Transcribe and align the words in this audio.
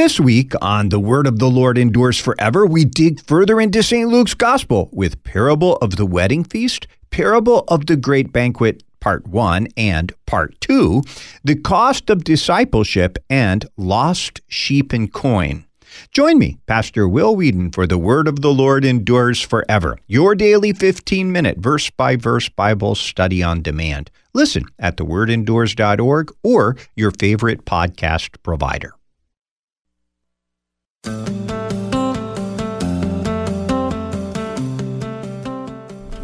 This 0.00 0.18
week 0.18 0.54
on 0.62 0.88
The 0.88 0.98
Word 0.98 1.26
of 1.26 1.38
the 1.38 1.50
Lord 1.50 1.76
Endures 1.76 2.18
Forever, 2.18 2.64
we 2.64 2.86
dig 2.86 3.20
further 3.20 3.60
into 3.60 3.82
St. 3.82 4.08
Luke's 4.08 4.32
Gospel 4.32 4.88
with 4.94 5.22
Parable 5.24 5.76
of 5.82 5.96
the 5.96 6.06
Wedding 6.06 6.42
Feast, 6.42 6.86
Parable 7.10 7.64
of 7.68 7.84
the 7.84 7.96
Great 7.96 8.32
Banquet, 8.32 8.82
Part 9.00 9.28
1 9.28 9.68
and 9.76 10.10
Part 10.24 10.58
2, 10.62 11.02
The 11.44 11.56
Cost 11.56 12.08
of 12.08 12.24
Discipleship, 12.24 13.18
and 13.28 13.66
Lost 13.76 14.40
Sheep 14.48 14.94
and 14.94 15.12
Coin. 15.12 15.66
Join 16.12 16.38
me, 16.38 16.56
Pastor 16.64 17.06
Will 17.06 17.36
Weedon, 17.36 17.70
for 17.70 17.86
The 17.86 17.98
Word 17.98 18.26
of 18.26 18.40
the 18.40 18.54
Lord 18.54 18.86
Endures 18.86 19.42
Forever, 19.42 19.98
your 20.06 20.34
daily 20.34 20.72
15 20.72 21.30
minute 21.30 21.58
verse 21.58 21.90
by 21.90 22.16
verse 22.16 22.48
Bible 22.48 22.94
study 22.94 23.42
on 23.42 23.60
demand. 23.60 24.10
Listen 24.32 24.64
at 24.78 24.96
thewordendures.org 24.96 26.32
or 26.42 26.76
your 26.96 27.10
favorite 27.10 27.66
podcast 27.66 28.42
provider. 28.42 28.94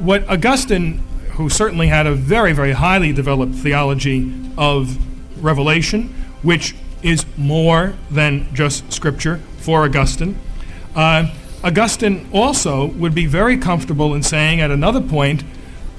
What 0.07 0.29
Augustine, 0.29 0.99
who 1.33 1.49
certainly 1.49 1.89
had 1.89 2.07
a 2.07 2.15
very, 2.15 2.53
very 2.53 2.71
highly 2.71 3.13
developed 3.13 3.57
theology 3.57 4.33
of 4.57 4.97
revelation, 5.43 6.15
which 6.43 6.77
is 7.03 7.27
more 7.37 7.95
than 8.09 8.47
just 8.55 8.93
scripture 8.93 9.41
for 9.57 9.85
Augustine, 9.85 10.39
uh, 10.95 11.35
Augustine 11.65 12.29
also 12.33 12.87
would 12.87 13.17
be 13.17 13.27
very 13.27 13.57
comfortable 13.57 14.15
in 14.15 14.23
saying 14.23 14.61
at 14.61 14.71
another 14.71 15.01
point, 15.01 15.43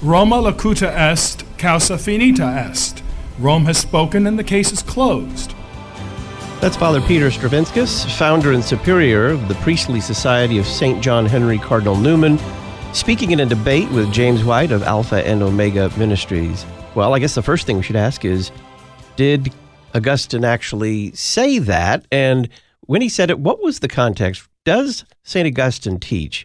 Roma 0.00 0.36
locuta 0.36 0.88
est, 0.90 1.44
causa 1.58 1.96
finita 1.96 2.70
est. 2.70 3.02
Rome 3.38 3.66
has 3.66 3.76
spoken 3.76 4.26
and 4.26 4.38
the 4.38 4.44
case 4.44 4.72
is 4.72 4.82
closed. 4.82 5.52
That's 6.60 6.76
Father 6.76 7.00
Peter 7.00 7.28
Stravinskas, 7.28 8.04
founder 8.18 8.52
and 8.52 8.64
superior 8.64 9.28
of 9.28 9.46
the 9.46 9.54
Priestly 9.56 10.00
Society 10.00 10.58
of 10.58 10.66
St. 10.66 11.00
John 11.00 11.24
Henry 11.24 11.56
Cardinal 11.56 11.94
Newman, 11.94 12.36
speaking 12.92 13.30
in 13.30 13.38
a 13.38 13.46
debate 13.46 13.88
with 13.92 14.12
James 14.12 14.42
White 14.42 14.72
of 14.72 14.82
Alpha 14.82 15.24
and 15.24 15.40
Omega 15.40 15.88
Ministries. 15.96 16.66
Well, 16.96 17.14
I 17.14 17.20
guess 17.20 17.36
the 17.36 17.42
first 17.42 17.64
thing 17.64 17.76
we 17.76 17.84
should 17.84 17.94
ask 17.94 18.24
is 18.24 18.50
Did 19.14 19.54
Augustine 19.94 20.44
actually 20.44 21.12
say 21.12 21.60
that? 21.60 22.06
And 22.10 22.48
when 22.80 23.02
he 23.02 23.08
said 23.08 23.30
it, 23.30 23.38
what 23.38 23.62
was 23.62 23.78
the 23.78 23.86
context? 23.86 24.48
Does 24.64 25.04
St. 25.22 25.46
Augustine 25.46 26.00
teach 26.00 26.44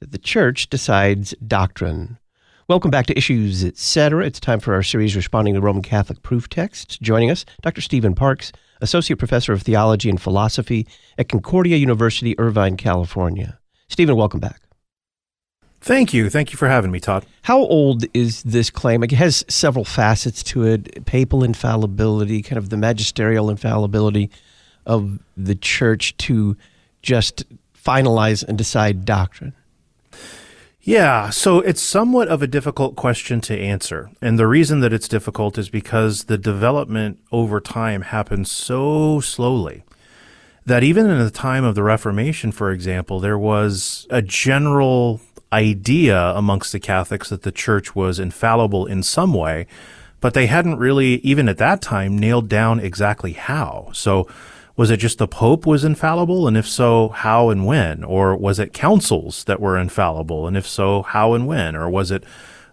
that 0.00 0.10
the 0.10 0.18
church 0.18 0.70
decides 0.70 1.34
doctrine? 1.46 2.18
Welcome 2.66 2.90
back 2.90 3.04
to 3.06 3.18
Issues 3.18 3.62
Etc. 3.62 4.24
It's 4.24 4.40
time 4.40 4.60
for 4.60 4.72
our 4.72 4.82
series 4.82 5.14
responding 5.14 5.52
to 5.52 5.60
Roman 5.60 5.82
Catholic 5.82 6.22
proof 6.22 6.48
texts. 6.48 6.96
Joining 6.96 7.30
us, 7.30 7.44
Dr. 7.60 7.82
Stephen 7.82 8.14
Parks, 8.14 8.52
Associate 8.80 9.18
Professor 9.18 9.52
of 9.52 9.62
Theology 9.62 10.08
and 10.08 10.20
Philosophy 10.20 10.86
at 11.18 11.28
Concordia 11.28 11.76
University, 11.76 12.38
Irvine, 12.38 12.76
California. 12.76 13.58
Stephen, 13.88 14.16
welcome 14.16 14.40
back. 14.40 14.62
Thank 15.82 16.12
you. 16.12 16.28
Thank 16.28 16.52
you 16.52 16.58
for 16.58 16.68
having 16.68 16.90
me, 16.90 17.00
Todd. 17.00 17.24
How 17.42 17.58
old 17.58 18.04
is 18.12 18.42
this 18.42 18.68
claim? 18.68 19.02
It 19.02 19.12
has 19.12 19.44
several 19.48 19.84
facets 19.84 20.42
to 20.44 20.64
it 20.64 21.06
papal 21.06 21.42
infallibility, 21.42 22.42
kind 22.42 22.58
of 22.58 22.68
the 22.68 22.76
magisterial 22.76 23.48
infallibility 23.48 24.30
of 24.84 25.18
the 25.36 25.54
church 25.54 26.16
to 26.18 26.56
just 27.02 27.44
finalize 27.74 28.44
and 28.46 28.58
decide 28.58 29.06
doctrine. 29.06 29.54
Yeah, 30.82 31.28
so 31.28 31.60
it's 31.60 31.82
somewhat 31.82 32.28
of 32.28 32.40
a 32.40 32.46
difficult 32.46 32.96
question 32.96 33.42
to 33.42 33.58
answer. 33.58 34.10
And 34.22 34.38
the 34.38 34.46
reason 34.46 34.80
that 34.80 34.94
it's 34.94 35.08
difficult 35.08 35.58
is 35.58 35.68
because 35.68 36.24
the 36.24 36.38
development 36.38 37.18
over 37.30 37.60
time 37.60 38.02
happens 38.02 38.50
so 38.50 39.20
slowly 39.20 39.82
that 40.64 40.82
even 40.82 41.08
in 41.08 41.18
the 41.18 41.30
time 41.30 41.64
of 41.64 41.74
the 41.74 41.82
Reformation, 41.82 42.50
for 42.50 42.70
example, 42.70 43.20
there 43.20 43.38
was 43.38 44.06
a 44.08 44.22
general 44.22 45.20
idea 45.52 46.18
amongst 46.30 46.72
the 46.72 46.80
Catholics 46.80 47.28
that 47.28 47.42
the 47.42 47.52
church 47.52 47.94
was 47.94 48.18
infallible 48.18 48.86
in 48.86 49.02
some 49.02 49.34
way, 49.34 49.66
but 50.20 50.32
they 50.32 50.46
hadn't 50.46 50.78
really, 50.78 51.14
even 51.16 51.48
at 51.48 51.58
that 51.58 51.82
time, 51.82 52.18
nailed 52.18 52.48
down 52.48 52.80
exactly 52.80 53.32
how. 53.32 53.90
So 53.92 54.28
was 54.76 54.90
it 54.90 54.98
just 54.98 55.18
the 55.18 55.28
Pope 55.28 55.66
was 55.66 55.84
infallible? 55.84 56.46
And 56.48 56.56
if 56.56 56.66
so, 56.66 57.08
how 57.08 57.50
and 57.50 57.66
when? 57.66 58.04
Or 58.04 58.36
was 58.36 58.58
it 58.58 58.72
councils 58.72 59.44
that 59.44 59.60
were 59.60 59.76
infallible? 59.76 60.46
And 60.46 60.56
if 60.56 60.66
so, 60.66 61.02
how 61.02 61.34
and 61.34 61.46
when? 61.46 61.76
Or 61.76 61.88
was 61.88 62.10
it 62.10 62.24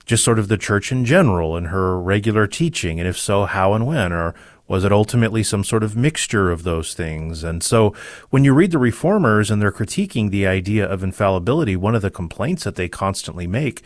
just 0.06 0.24
sort 0.24 0.40
of 0.40 0.48
the 0.48 0.58
church 0.58 0.92
in 0.92 1.06
general 1.06 1.56
and 1.56 1.68
her 1.68 2.00
regular 2.00 2.48
teaching? 2.48 3.00
And 3.00 3.08
if 3.08 3.18
so, 3.18 3.46
how 3.46 3.74
and 3.74 3.86
when? 3.86 4.14
Or 4.14 4.34
was 4.68 4.84
it 4.84 4.92
ultimately 4.92 5.44
some 5.44 5.64
sort 5.64 5.84
of 5.84 5.96
mixture 5.96 6.52
of 6.52 6.64
those 6.64 6.94
things? 6.94 7.44
And 7.44 7.64
so 7.64 7.94
when 8.30 8.44
you 8.44 8.54
read 8.54 8.72
the 8.72 8.78
reformers 8.78 9.50
and 9.50 9.62
they're 9.62 9.72
critiquing 9.72 10.30
the 10.30 10.46
idea 10.46 10.86
of 10.86 11.04
infallibility, 11.04 11.76
one 11.76 11.96
of 11.96 12.02
the 12.02 12.12
complaints 12.12 12.64
that 12.64 12.76
they 12.76 12.90
constantly 12.90 13.48
make 13.48 13.82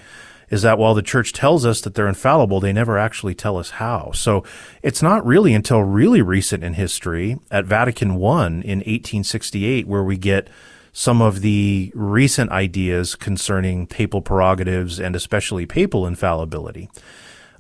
is 0.52 0.62
that 0.62 0.78
while 0.78 0.94
the 0.94 1.02
church 1.02 1.34
tells 1.34 1.66
us 1.66 1.82
that 1.82 1.96
they're 1.96 2.08
infallible, 2.08 2.60
they 2.60 2.74
never 2.74 2.98
actually 2.98 3.34
tell 3.34 3.58
us 3.58 3.72
how. 3.72 4.12
So 4.12 4.44
it's 4.84 5.02
not 5.02 5.26
really 5.26 5.54
until 5.54 5.82
really 5.82 6.22
recent 6.22 6.64
in 6.64 6.74
history 6.74 7.40
at 7.50 7.66
Vatican 7.66 8.12
I 8.12 8.48
in 8.48 8.80
1868 8.80 9.88
where 9.88 10.04
we 10.04 10.18
get 10.18 10.50
some 10.94 11.22
of 11.22 11.40
the 11.40 11.90
recent 11.96 12.52
ideas 12.52 13.16
concerning 13.16 13.88
papal 13.88 14.22
prerogatives 14.22 15.00
and 15.00 15.16
especially 15.16 15.66
papal 15.66 16.06
infallibility. 16.06 16.90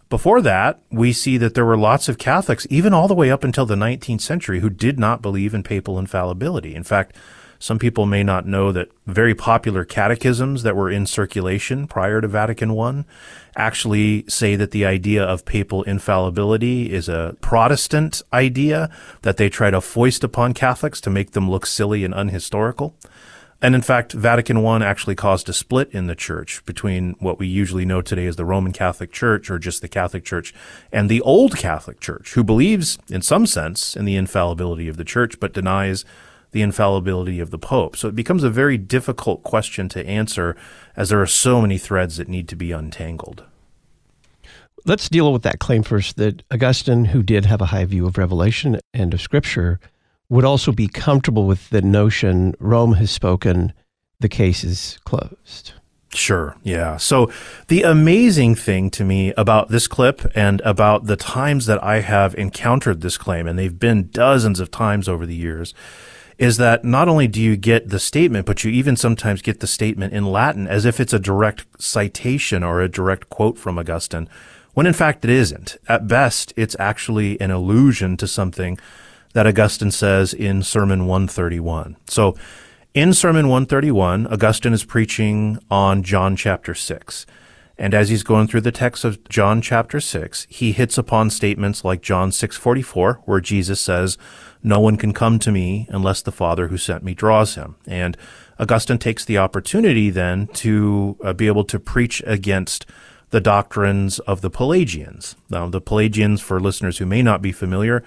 Before 0.09 0.41
that, 0.41 0.81
we 0.91 1.13
see 1.13 1.38
that 1.38 1.53
there 1.53 1.63
were 1.63 1.78
lots 1.78 2.09
of 2.09 2.18
Catholics, 2.18 2.68
even 2.69 2.94
all 2.94 3.07
the 3.07 3.13
way 3.13 3.31
up 3.31 3.46
until 3.46 3.66
the 3.66 3.75
19th 3.75 4.19
century, 4.19 4.59
who 4.59 4.69
did 4.69 5.00
not 5.00 5.22
believe 5.22 5.53
in 5.53 5.63
papal 5.63 5.97
infallibility. 5.97 6.75
In 6.75 6.84
fact, 6.84 7.16
some 7.62 7.78
people 7.78 8.08
may 8.08 8.24
not 8.24 8.48
know 8.48 8.72
that 8.72 8.90
very 9.06 9.36
popular 9.36 9.86
catechisms 9.86 10.64
that 10.64 10.76
were 10.76 10.90
in 10.90 11.06
circulation 11.06 11.86
prior 11.86 12.20
to 12.20 12.28
Vatican 12.28 12.72
I 12.72 13.04
actually 13.56 14.26
say 14.28 14.56
that 14.56 14.72
the 14.72 14.84
idea 14.84 15.24
of 15.24 15.46
papal 15.46 15.84
infallibility 15.84 16.92
is 16.92 17.08
a 17.08 17.36
Protestant 17.40 18.24
idea 18.34 18.90
that 19.22 19.38
they 19.38 19.48
try 19.48 19.70
to 19.70 19.80
foist 19.80 20.24
upon 20.24 20.56
Catholics 20.56 21.00
to 21.02 21.12
make 21.12 21.32
them 21.32 21.52
look 21.52 21.68
silly 21.68 22.04
and 22.04 22.16
unhistorical. 22.16 22.94
And 23.62 23.76
in 23.76 23.84
fact, 23.84 24.14
Vatican 24.14 24.58
I 24.58 24.84
actually 24.84 25.14
caused 25.14 25.48
a 25.48 25.54
split 25.54 25.92
in 25.92 26.08
the 26.08 26.16
church 26.16 26.66
between 26.66 27.16
what 27.20 27.38
we 27.38 27.46
usually 27.46 27.86
know 27.86 28.02
today 28.02 28.26
as 28.26 28.38
the 28.38 28.46
Roman 28.46 28.74
Catholic 28.74 29.12
Church 29.12 29.52
or 29.52 29.60
just 29.60 29.84
the 29.84 29.88
Catholic 29.88 30.26
Church 30.26 30.52
and 30.92 31.10
the 31.10 31.22
Old 31.22 31.56
Catholic 31.56 32.00
Church, 32.00 32.34
who 32.34 32.44
believes, 32.44 32.98
in 33.08 33.22
some 33.22 33.46
sense, 33.46 33.96
in 33.96 34.06
the 34.06 34.16
infallibility 34.16 34.88
of 34.88 34.98
the 34.98 35.04
church, 35.04 35.40
but 35.40 35.54
denies 35.54 36.06
the 36.51 36.62
infallibility 36.62 37.39
of 37.39 37.51
the 37.51 37.57
Pope. 37.57 37.95
So 37.95 38.07
it 38.07 38.16
becomes 38.16 38.44
a 38.44 38.50
very 38.50 38.78
difficult 38.78 39.44
question 39.44 39.89
to 39.89 40.06
answer 40.06 40.56
as 40.95 41.09
there 41.09 41.22
are 41.22 41.28
so 41.28 41.62
many 41.62 41.78
threads 41.78 42.17
that 42.17 42.28
need 42.28 42.47
to 42.50 42.56
be 42.56 42.72
untangled. 42.72 43.44
Let's 44.84 45.09
deal 45.09 45.31
with 45.31 45.44
that 45.44 45.59
claim 45.59 45.84
first 45.84 46.17
that 46.17 46.41
Augustine, 46.51 47.06
who 47.06 47.22
did 47.22 47.45
have 47.45 47.62
a 47.62 47.67
high 47.67 47.85
view 47.85 48.07
of 48.07 48.17
Revelation 48.17 48.79
and 48.94 49.13
of 49.13 49.22
Scripture, 49.22 49.79
would 50.28 50.45
also 50.45 50.72
be 50.72 50.88
comfortable 50.88 51.45
with 51.45 51.69
the 51.69 51.81
notion 51.81 52.56
Rome 52.59 52.94
has 52.94 53.12
spoken, 53.12 53.73
the 54.19 54.29
case 54.29 54.63
is 54.63 54.97
closed. 55.03 55.73
Sure. 56.13 56.57
Yeah. 56.63 56.97
So 56.97 57.31
the 57.68 57.83
amazing 57.83 58.56
thing 58.56 58.89
to 58.91 59.06
me 59.06 59.33
about 59.38 59.69
this 59.69 59.88
clip 59.88 60.29
and 60.35 60.62
about 60.62 61.06
the 61.06 61.16
times 61.16 61.68
that 61.68 61.81
I 61.83 62.01
have 62.01 62.35
encountered 62.35 63.01
this 63.01 63.18
claim, 63.18 63.47
and 63.47 63.57
they've 63.57 63.79
been 63.79 64.09
dozens 64.09 64.59
of 64.59 64.72
times 64.72 65.07
over 65.07 65.25
the 65.25 65.35
years, 65.35 65.73
is 66.41 66.57
that 66.57 66.84
not 66.84 67.07
only 67.07 67.28
do 67.28 67.40
you 67.40 67.56
get 67.56 67.90
the 67.90 68.00
statement, 68.00 68.47
but 68.47 68.63
you 68.63 68.72
even 68.72 68.97
sometimes 68.97 69.44
get 69.44 69.59
the 69.59 69.68
statement 69.68 70.12
in 70.12 70.25
Latin 70.25 70.68
as 70.68 70.85
if 70.85 71.00
it's 71.00 71.13
a 71.13 71.19
direct 71.19 71.68
citation 71.79 72.63
or 72.63 72.81
a 72.81 72.90
direct 72.90 73.29
quote 73.29 73.59
from 73.59 73.78
Augustine, 73.78 74.28
when 74.74 74.88
in 74.88 74.94
fact 74.94 75.24
it 75.24 75.30
isn't. 75.30 75.78
At 75.88 76.07
best, 76.07 76.51
it's 76.57 76.75
actually 76.80 77.40
an 77.40 77.51
allusion 77.51 78.18
to 78.18 78.28
something 78.28 78.80
that 79.34 79.46
Augustine 79.46 79.91
says 79.91 80.34
in 80.34 80.63
Sermon 80.63 81.06
131. 81.06 81.96
So 82.07 82.36
in 82.95 83.13
Sermon 83.13 83.48
131, 83.48 84.25
Augustine 84.25 84.74
is 84.74 84.83
preaching 84.83 85.60
on 85.69 86.01
John 86.01 86.36
chapter 86.36 86.74
6. 86.74 87.27
And 87.81 87.95
as 87.95 88.10
he's 88.10 88.22
going 88.22 88.45
through 88.45 88.62
the 88.62 88.72
text 88.72 89.04
of 89.04 89.28
John 89.28 89.60
chapter 89.60 90.00
6, 90.00 90.45
he 90.48 90.72
hits 90.72 91.00
upon 91.00 91.31
statements 91.31 91.83
like 91.83 92.04
John 92.04 92.30
6:44 92.30 93.22
where 93.25 93.42
Jesus 93.42 93.80
says, 93.80 94.19
"No 94.62 94.80
one 94.80 94.98
can 94.98 95.13
come 95.13 95.39
to 95.39 95.51
me 95.51 95.88
unless 95.89 96.22
the 96.22 96.31
Father 96.31 96.68
who 96.68 96.78
sent 96.78 97.04
me 97.04 97.16
draws 97.16 97.56
him." 97.56 97.78
And 97.88 98.16
Augustine 98.60 99.00
takes 99.00 99.25
the 99.25 99.39
opportunity 99.39 100.12
then 100.12 100.45
to 100.54 101.18
uh, 101.24 101.33
be 101.33 101.48
able 101.48 101.63
to 101.63 101.80
preach 101.80 102.22
against 102.28 102.86
the 103.31 103.42
doctrines 103.42 104.19
of 104.19 104.42
the 104.42 104.51
Pelagians. 104.51 105.36
Now, 105.50 105.68
the 105.68 105.81
Pelagians, 105.81 106.39
for 106.39 106.60
listeners 106.60 107.00
who 107.00 107.07
may 107.07 107.24
not 107.24 107.42
be 107.42 107.51
familiar, 107.51 108.04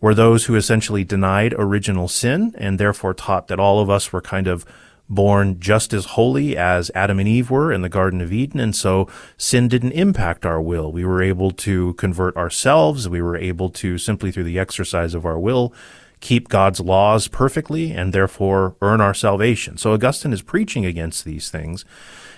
were 0.00 0.14
those 0.14 0.46
who 0.46 0.54
essentially 0.54 1.04
denied 1.04 1.54
original 1.58 2.08
sin 2.08 2.54
and 2.56 2.78
therefore 2.80 3.12
taught 3.12 3.48
that 3.48 3.60
all 3.60 3.80
of 3.80 3.90
us 3.90 4.10
were 4.10 4.22
kind 4.22 4.46
of 4.46 4.64
born 5.08 5.58
just 5.58 5.92
as 5.92 6.04
holy 6.04 6.56
as 6.56 6.90
Adam 6.94 7.18
and 7.18 7.28
Eve 7.28 7.50
were 7.50 7.72
in 7.72 7.82
the 7.82 7.88
Garden 7.88 8.20
of 8.20 8.32
Eden. 8.32 8.60
And 8.60 8.76
so 8.76 9.08
sin 9.36 9.68
didn't 9.68 9.92
impact 9.92 10.44
our 10.44 10.60
will. 10.60 10.92
We 10.92 11.04
were 11.04 11.22
able 11.22 11.50
to 11.52 11.94
convert 11.94 12.36
ourselves. 12.36 13.08
We 13.08 13.22
were 13.22 13.36
able 13.36 13.70
to 13.70 13.98
simply 13.98 14.30
through 14.30 14.44
the 14.44 14.58
exercise 14.58 15.14
of 15.14 15.24
our 15.24 15.38
will 15.38 15.72
keep 16.20 16.48
God's 16.48 16.80
laws 16.80 17.28
perfectly 17.28 17.92
and 17.92 18.12
therefore 18.12 18.76
earn 18.82 19.00
our 19.00 19.14
salvation. 19.14 19.76
So 19.76 19.92
Augustine 19.92 20.32
is 20.32 20.42
preaching 20.42 20.84
against 20.84 21.24
these 21.24 21.50
things. 21.50 21.84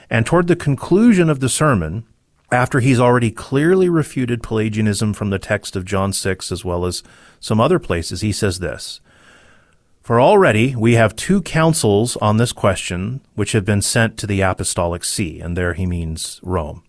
And 0.09 0.27
toward 0.27 0.49
the 0.49 0.57
conclusion 0.57 1.31
of 1.31 1.41
the 1.41 1.49
sermon, 1.49 2.05
after 2.53 2.81
he's 2.81 3.01
already 3.01 3.31
clearly 3.31 3.89
refuted 3.89 4.43
Pelagianism 4.43 5.15
from 5.15 5.31
the 5.31 5.39
text 5.39 5.77
of 5.77 5.85
John 5.85 6.13
6 6.13 6.51
as 6.51 6.65
well 6.65 6.85
as 6.85 7.03
some 7.39 7.61
other 7.61 7.79
places, 7.79 8.21
he 8.21 8.33
says 8.33 8.59
this 8.59 9.01
For 10.11 10.21
already 10.21 10.75
we 10.75 10.95
have 10.95 11.15
two 11.15 11.41
councils 11.41 12.17
on 12.17 12.37
this 12.37 12.53
question 12.53 13.21
which 13.37 13.53
have 13.53 13.65
been 13.65 13.81
sent 13.81 14.17
to 14.17 14.27
the 14.27 14.41
Apostolic 14.41 15.05
See, 15.05 15.39
and 15.39 15.57
there 15.57 15.75
he 15.75 15.87
means 15.87 16.41
Rome. 16.43 16.83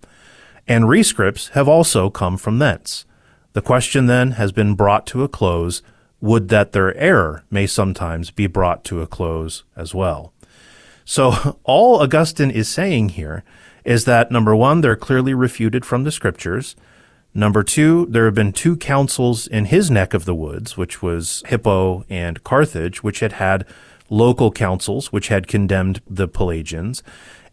And 0.67 0.85
rescripts 0.85 1.51
have 1.51 1.67
also 1.67 2.09
come 2.09 2.35
from 2.35 2.57
thence. 2.57 3.05
The 3.53 3.61
question 3.61 4.07
then 4.07 4.31
has 4.31 4.51
been 4.51 4.73
brought 4.73 5.05
to 5.05 5.21
a 5.21 5.27
close. 5.27 5.83
Would 6.19 6.49
that 6.49 6.71
their 6.71 6.97
error 6.97 7.43
may 7.51 7.67
sometimes 7.67 8.31
be 8.31 8.47
brought 8.47 8.83
to 8.85 9.03
a 9.03 9.07
close 9.07 9.65
as 9.75 9.93
well. 9.93 10.33
So 11.05 11.59
all 11.63 12.01
Augustine 12.01 12.49
is 12.49 12.69
saying 12.69 13.09
here 13.09 13.43
is 13.85 14.05
that 14.05 14.31
number 14.31 14.55
one, 14.55 14.81
they're 14.81 14.95
clearly 14.95 15.35
refuted 15.35 15.85
from 15.85 16.05
the 16.05 16.11
scriptures. 16.11 16.75
Number 17.33 17.63
two, 17.63 18.07
there 18.09 18.25
have 18.25 18.35
been 18.35 18.51
two 18.51 18.75
councils 18.75 19.47
in 19.47 19.65
his 19.65 19.89
neck 19.89 20.13
of 20.13 20.25
the 20.25 20.35
woods, 20.35 20.75
which 20.75 21.01
was 21.01 21.43
Hippo 21.47 22.05
and 22.09 22.43
Carthage, 22.43 23.03
which 23.03 23.21
had 23.21 23.33
had 23.33 23.65
local 24.09 24.51
councils, 24.51 25.13
which 25.13 25.29
had 25.29 25.47
condemned 25.47 26.01
the 26.09 26.27
Pelagians. 26.27 27.01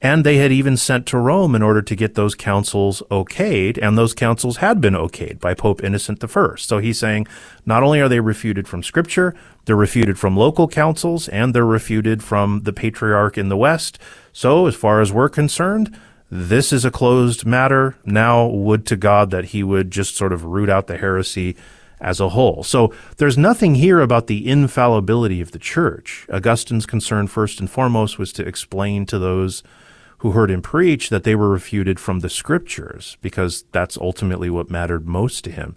And 0.00 0.24
they 0.24 0.36
had 0.36 0.50
even 0.50 0.76
sent 0.76 1.06
to 1.06 1.18
Rome 1.18 1.54
in 1.54 1.62
order 1.62 1.82
to 1.82 1.96
get 1.96 2.14
those 2.14 2.34
councils 2.34 3.02
okayed, 3.10 3.78
and 3.80 3.96
those 3.96 4.14
councils 4.14 4.58
had 4.58 4.80
been 4.80 4.94
okayed 4.94 5.38
by 5.38 5.54
Pope 5.54 5.82
Innocent 5.82 6.22
I. 6.24 6.54
So 6.56 6.78
he's 6.78 6.98
saying 6.98 7.28
not 7.64 7.84
only 7.84 8.00
are 8.00 8.08
they 8.08 8.20
refuted 8.20 8.66
from 8.66 8.82
Scripture, 8.82 9.34
they're 9.64 9.76
refuted 9.76 10.18
from 10.18 10.36
local 10.36 10.66
councils, 10.66 11.28
and 11.28 11.54
they're 11.54 11.64
refuted 11.64 12.22
from 12.22 12.62
the 12.62 12.72
Patriarch 12.72 13.38
in 13.38 13.48
the 13.48 13.56
West. 13.56 13.98
So 14.32 14.66
as 14.66 14.74
far 14.74 15.00
as 15.00 15.12
we're 15.12 15.28
concerned, 15.28 15.96
this 16.30 16.72
is 16.72 16.84
a 16.84 16.90
closed 16.90 17.46
matter. 17.46 17.96
Now, 18.04 18.46
would 18.46 18.86
to 18.86 18.96
God 18.96 19.30
that 19.30 19.46
he 19.46 19.62
would 19.62 19.90
just 19.90 20.16
sort 20.16 20.32
of 20.32 20.44
root 20.44 20.68
out 20.68 20.86
the 20.86 20.98
heresy 20.98 21.56
as 22.00 22.20
a 22.20 22.28
whole. 22.28 22.62
So 22.62 22.94
there's 23.16 23.36
nothing 23.36 23.76
here 23.76 24.00
about 24.00 24.26
the 24.28 24.48
infallibility 24.48 25.40
of 25.40 25.52
the 25.52 25.58
church. 25.58 26.26
Augustine's 26.32 26.86
concern, 26.86 27.26
first 27.26 27.60
and 27.60 27.70
foremost, 27.70 28.18
was 28.18 28.32
to 28.34 28.46
explain 28.46 29.04
to 29.06 29.18
those 29.18 29.62
who 30.18 30.32
heard 30.32 30.50
him 30.50 30.62
preach 30.62 31.10
that 31.10 31.24
they 31.24 31.34
were 31.34 31.48
refuted 31.48 31.98
from 31.98 32.20
the 32.20 32.30
scriptures, 32.30 33.16
because 33.22 33.64
that's 33.72 33.96
ultimately 33.98 34.50
what 34.50 34.70
mattered 34.70 35.06
most 35.06 35.44
to 35.44 35.50
him. 35.50 35.74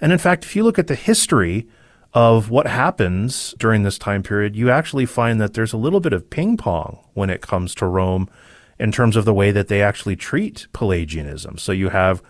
And 0.00 0.12
in 0.12 0.18
fact, 0.18 0.44
if 0.44 0.54
you 0.56 0.62
look 0.62 0.78
at 0.78 0.88
the 0.88 0.94
history 0.94 1.66
of 2.12 2.50
what 2.50 2.66
happens 2.66 3.54
during 3.58 3.82
this 3.82 3.98
time 3.98 4.22
period, 4.22 4.56
you 4.56 4.70
actually 4.70 5.06
find 5.06 5.40
that 5.40 5.54
there's 5.54 5.72
a 5.72 5.78
little 5.78 6.00
bit 6.00 6.12
of 6.12 6.30
ping 6.30 6.56
pong 6.56 6.98
when 7.14 7.30
it 7.30 7.40
comes 7.40 7.74
to 7.76 7.86
Rome 7.86 8.28
in 8.78 8.92
terms 8.92 9.16
of 9.16 9.24
the 9.24 9.34
way 9.34 9.50
that 9.50 9.68
they 9.68 9.82
actually 9.82 10.16
treat 10.16 10.66
Pelagianism. 10.72 11.58
So 11.58 11.72
you 11.72 11.90
have 11.90 12.22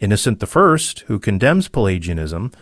Innocent 0.00 0.42
I, 0.42 0.76
who 1.06 1.18
condemns 1.18 1.68
Pelagianism, 1.68 2.52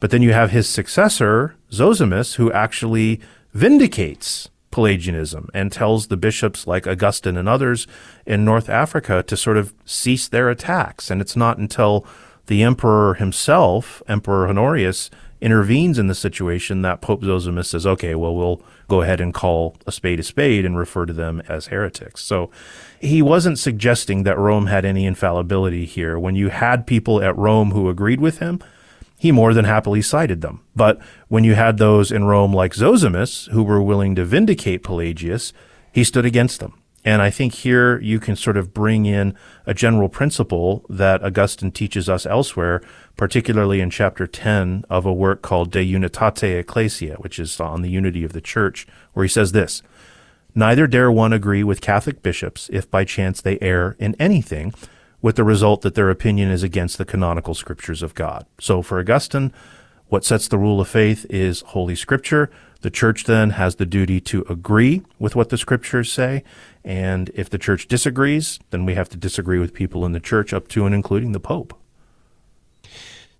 but 0.00 0.10
then 0.10 0.22
you 0.22 0.32
have 0.32 0.50
his 0.50 0.68
successor, 0.68 1.54
Zosimus, 1.70 2.36
who 2.36 2.50
actually 2.52 3.20
vindicates 3.52 4.48
Pelagianism 4.70 5.48
and 5.54 5.72
tells 5.72 6.08
the 6.08 6.16
bishops 6.16 6.66
like 6.66 6.86
Augustine 6.86 7.36
and 7.36 7.48
others 7.48 7.86
in 8.26 8.44
North 8.44 8.68
Africa 8.68 9.22
to 9.22 9.36
sort 9.36 9.56
of 9.56 9.72
cease 9.84 10.28
their 10.28 10.50
attacks. 10.50 11.10
And 11.10 11.20
it's 11.20 11.36
not 11.36 11.58
until 11.58 12.06
the 12.46 12.62
emperor 12.62 13.14
himself, 13.14 14.02
Emperor 14.06 14.48
Honorius, 14.48 15.10
intervenes 15.40 15.98
in 15.98 16.06
the 16.06 16.14
situation 16.14 16.82
that 16.82 17.00
Pope 17.00 17.22
Zosimus 17.22 17.66
says, 17.66 17.86
okay, 17.86 18.14
well, 18.14 18.34
we'll 18.34 18.62
go 18.88 19.02
ahead 19.02 19.20
and 19.20 19.34
call 19.34 19.76
a 19.86 19.92
spade 19.92 20.20
a 20.20 20.22
spade 20.22 20.64
and 20.64 20.78
refer 20.78 21.06
to 21.06 21.12
them 21.12 21.42
as 21.48 21.66
heretics. 21.66 22.22
So 22.22 22.50
he 23.00 23.22
wasn't 23.22 23.58
suggesting 23.58 24.22
that 24.22 24.38
Rome 24.38 24.66
had 24.66 24.84
any 24.84 25.06
infallibility 25.06 25.84
here. 25.84 26.18
When 26.18 26.34
you 26.34 26.48
had 26.48 26.86
people 26.86 27.22
at 27.22 27.36
Rome 27.36 27.70
who 27.72 27.88
agreed 27.88 28.20
with 28.20 28.38
him, 28.38 28.60
he 29.18 29.32
more 29.32 29.54
than 29.54 29.64
happily 29.64 30.02
cited 30.02 30.40
them. 30.40 30.62
But 30.74 31.00
when 31.28 31.44
you 31.44 31.54
had 31.54 31.78
those 31.78 32.12
in 32.12 32.24
Rome 32.24 32.52
like 32.52 32.74
Zosimus, 32.74 33.48
who 33.50 33.62
were 33.62 33.82
willing 33.82 34.14
to 34.16 34.24
vindicate 34.24 34.82
Pelagius, 34.82 35.52
he 35.92 36.04
stood 36.04 36.26
against 36.26 36.60
them. 36.60 36.74
And 37.06 37.22
I 37.22 37.30
think 37.30 37.54
here 37.54 38.00
you 38.00 38.18
can 38.18 38.34
sort 38.34 38.56
of 38.56 38.74
bring 38.74 39.06
in 39.06 39.36
a 39.64 39.72
general 39.72 40.08
principle 40.08 40.84
that 40.88 41.22
Augustine 41.22 41.70
teaches 41.70 42.08
us 42.08 42.26
elsewhere, 42.26 42.82
particularly 43.16 43.80
in 43.80 43.90
chapter 43.90 44.26
10 44.26 44.84
of 44.90 45.06
a 45.06 45.12
work 45.12 45.40
called 45.40 45.70
De 45.70 45.84
Unitate 45.84 46.58
Ecclesia, 46.58 47.14
which 47.18 47.38
is 47.38 47.60
on 47.60 47.82
the 47.82 47.90
unity 47.90 48.24
of 48.24 48.32
the 48.32 48.40
church, 48.40 48.88
where 49.12 49.22
he 49.22 49.28
says 49.28 49.52
this 49.52 49.82
Neither 50.58 50.86
dare 50.86 51.12
one 51.12 51.34
agree 51.34 51.62
with 51.62 51.82
Catholic 51.82 52.22
bishops 52.22 52.70
if 52.72 52.90
by 52.90 53.04
chance 53.04 53.42
they 53.42 53.58
err 53.60 53.94
in 53.98 54.16
anything, 54.18 54.72
with 55.20 55.36
the 55.36 55.44
result 55.44 55.82
that 55.82 55.94
their 55.94 56.08
opinion 56.08 56.50
is 56.50 56.62
against 56.62 56.96
the 56.96 57.04
canonical 57.04 57.54
scriptures 57.54 58.02
of 58.02 58.14
God. 58.14 58.46
So 58.58 58.80
for 58.80 58.98
Augustine, 58.98 59.52
what 60.08 60.24
sets 60.24 60.48
the 60.48 60.56
rule 60.56 60.80
of 60.80 60.88
faith 60.88 61.26
is 61.28 61.60
Holy 61.60 61.94
Scripture. 61.94 62.50
The 62.80 62.90
church 62.90 63.24
then 63.24 63.50
has 63.50 63.76
the 63.76 63.84
duty 63.84 64.18
to 64.22 64.46
agree 64.48 65.02
with 65.18 65.36
what 65.36 65.50
the 65.50 65.58
scriptures 65.58 66.10
say. 66.10 66.42
And 66.84 67.30
if 67.34 67.50
the 67.50 67.58
church 67.58 67.86
disagrees, 67.86 68.58
then 68.70 68.86
we 68.86 68.94
have 68.94 69.10
to 69.10 69.16
disagree 69.18 69.58
with 69.58 69.74
people 69.74 70.06
in 70.06 70.12
the 70.12 70.20
church 70.20 70.54
up 70.54 70.68
to 70.68 70.86
and 70.86 70.94
including 70.94 71.32
the 71.32 71.40
Pope. 71.40 71.74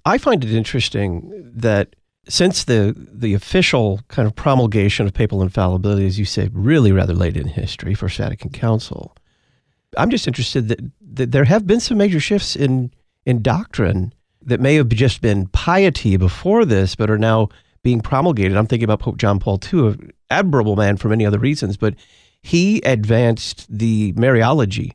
I 0.05 0.19
find 0.19 0.45
it 0.45 0.53
interesting 0.53 1.51
that 1.55 1.97
since 2.29 2.65
the 2.65 2.95
the 2.97 3.35
official 3.35 4.01
kind 4.09 4.27
of 4.27 4.35
promulgation 4.35 5.07
of 5.07 5.15
papal 5.15 5.43
infallibility, 5.43 6.07
as 6.07 6.19
you 6.19 6.25
say, 6.25 6.51
really 6.53 6.93
rather 6.93 7.15
late 7.15 7.37
in 7.37 7.49
history, 7.49 7.95
First 7.95 8.19
Vatican 8.19 8.51
Council, 8.51 9.17
I'm 9.97 10.11
just 10.11 10.27
interested 10.27 10.69
that, 10.69 10.81
that 11.15 11.33
there 11.33 11.45
have 11.45 11.67
been 11.67 11.81
some 11.81 11.99
major 11.99 12.21
shifts 12.21 12.57
in 12.57 12.93
in 13.25 13.43
doctrine 13.43 14.13
that 14.43 14.61
may 14.61 14.77
have 14.77 14.89
just 14.89 15.21
been 15.21 15.47
piety 15.49 16.17
before 16.17 16.65
this, 16.65 16.95
but 16.95 17.11
are 17.11 17.19
now 17.19 17.49
being 17.83 18.01
promulgated. 18.01 18.57
I'm 18.57 18.67
thinking 18.67 18.85
about 18.85 19.01
Pope 19.01 19.17
John 19.17 19.39
Paul 19.39 19.61
II, 19.73 19.89
an 19.89 20.13
admirable 20.31 20.77
man 20.77 20.97
for 20.97 21.09
many 21.09 21.27
other 21.27 21.39
reasons, 21.39 21.77
but 21.77 21.95
he 22.43 22.81
advanced 22.83 23.67
the 23.69 24.13
Mariology 24.13 24.93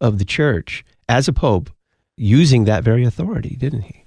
of 0.00 0.18
the 0.18 0.24
church 0.24 0.84
as 1.08 1.28
a 1.28 1.32
pope 1.32 1.70
using 2.16 2.64
that 2.64 2.84
very 2.84 3.04
authority, 3.04 3.56
didn't 3.56 3.82
he? 3.82 3.99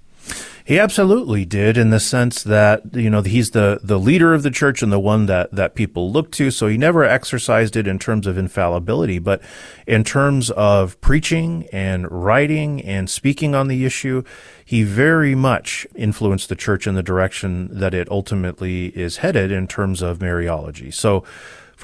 He 0.66 0.80
absolutely 0.80 1.44
did 1.44 1.78
in 1.78 1.90
the 1.90 2.00
sense 2.00 2.42
that, 2.44 2.96
you 2.96 3.10
know, 3.10 3.22
he's 3.22 3.52
the, 3.52 3.82
the 3.84 4.00
leader 4.00 4.34
of 4.34 4.44
the 4.44 4.52
church 4.52 4.82
and 4.82 4.94
the 4.94 5.00
one 5.00 5.26
that, 5.26 5.52
that 5.52 5.76
people 5.76 6.10
look 6.10 6.32
to. 6.34 6.52
So 6.52 6.68
he 6.68 6.78
never 6.78 7.04
exercised 7.04 7.76
it 7.76 7.86
in 7.86 8.00
terms 8.00 8.26
of 8.26 8.38
infallibility, 8.38 9.20
but 9.20 9.42
in 9.86 10.06
terms 10.06 10.52
of 10.52 11.00
preaching 11.02 11.68
and 11.74 12.10
writing 12.10 12.82
and 12.82 13.10
speaking 13.10 13.54
on 13.54 13.68
the 13.68 13.84
issue, 13.84 14.24
he 14.64 14.84
very 14.84 15.36
much 15.36 15.86
influenced 15.96 16.48
the 16.48 16.56
church 16.56 16.88
in 16.88 16.96
the 16.96 17.04
direction 17.04 17.68
that 17.78 17.94
it 17.94 18.10
ultimately 18.10 18.88
is 18.98 19.18
headed 19.18 19.52
in 19.52 19.68
terms 19.68 20.02
of 20.02 20.20
Mariology. 20.20 20.94
So, 20.94 21.26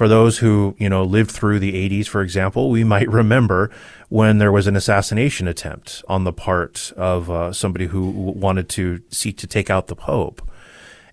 for 0.00 0.08
those 0.08 0.38
who, 0.38 0.74
you 0.78 0.88
know, 0.88 1.04
lived 1.04 1.30
through 1.30 1.58
the 1.58 1.74
80s, 1.74 2.06
for 2.06 2.22
example, 2.22 2.70
we 2.70 2.84
might 2.84 3.06
remember 3.20 3.70
when 4.08 4.38
there 4.38 4.50
was 4.50 4.66
an 4.66 4.74
assassination 4.74 5.46
attempt 5.46 6.02
on 6.08 6.24
the 6.24 6.32
part 6.32 6.90
of 6.96 7.30
uh, 7.30 7.52
somebody 7.52 7.84
who 7.84 8.08
wanted 8.08 8.70
to 8.70 9.02
seek 9.10 9.36
to 9.36 9.46
take 9.46 9.68
out 9.68 9.88
the 9.88 9.94
Pope. 9.94 10.40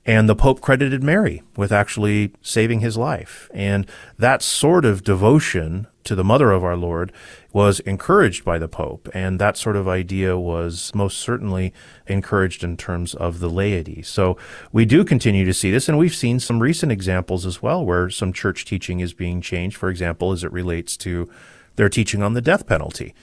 And 0.06 0.30
the 0.30 0.38
Pope 0.38 0.62
credited 0.62 1.04
Mary 1.04 1.44
with 1.58 1.74
actually 1.74 2.32
saving 2.42 2.80
his 2.80 2.96
life. 2.96 3.50
And 3.54 3.86
that 4.18 4.42
sort 4.42 4.86
of 4.86 5.04
devotion 5.04 5.88
to 6.08 6.16
the 6.16 6.24
mother 6.24 6.52
of 6.52 6.64
our 6.64 6.76
Lord 6.76 7.12
was 7.54 7.80
encouraged 7.82 8.44
by 8.44 8.58
the 8.58 8.68
Pope. 8.68 9.08
And 9.14 9.40
that 9.40 9.58
sort 9.58 9.76
of 9.76 9.88
idea 9.88 10.38
was 10.38 10.92
most 10.96 11.20
certainly 11.20 11.74
encouraged 12.08 12.64
in 12.64 12.78
terms 12.78 13.14
of 13.14 13.40
the 13.40 13.50
laity. 13.50 14.02
So 14.02 14.38
we 14.72 14.86
do 14.86 15.04
continue 15.04 15.46
to 15.46 15.54
see 15.54 15.70
this. 15.70 15.88
And 15.88 15.98
we've 15.98 16.16
seen 16.16 16.40
some 16.40 16.60
recent 16.60 16.92
examples 16.92 17.46
as 17.46 17.62
well 17.62 17.86
where 17.86 18.10
some 18.10 18.34
church 18.34 18.66
teaching 18.66 19.00
is 19.00 19.14
being 19.14 19.42
changed. 19.42 19.78
For 19.78 19.90
example, 19.90 20.32
as 20.32 20.44
it 20.44 20.52
relates 20.52 20.98
to 20.98 21.30
their 21.76 21.90
teaching 21.90 22.24
on 22.24 22.34
the 22.34 22.42
death 22.42 22.66
penalty 22.66 23.14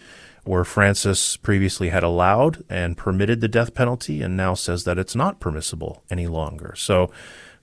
where 0.44 0.64
Francis 0.64 1.36
previously 1.38 1.88
had 1.88 2.02
allowed 2.02 2.62
and 2.68 2.96
permitted 2.96 3.40
the 3.40 3.48
death 3.48 3.74
penalty 3.74 4.20
and 4.22 4.36
now 4.36 4.54
says 4.54 4.84
that 4.84 4.98
it's 4.98 5.16
not 5.16 5.40
permissible 5.40 6.02
any 6.10 6.26
longer. 6.26 6.74
So 6.76 7.10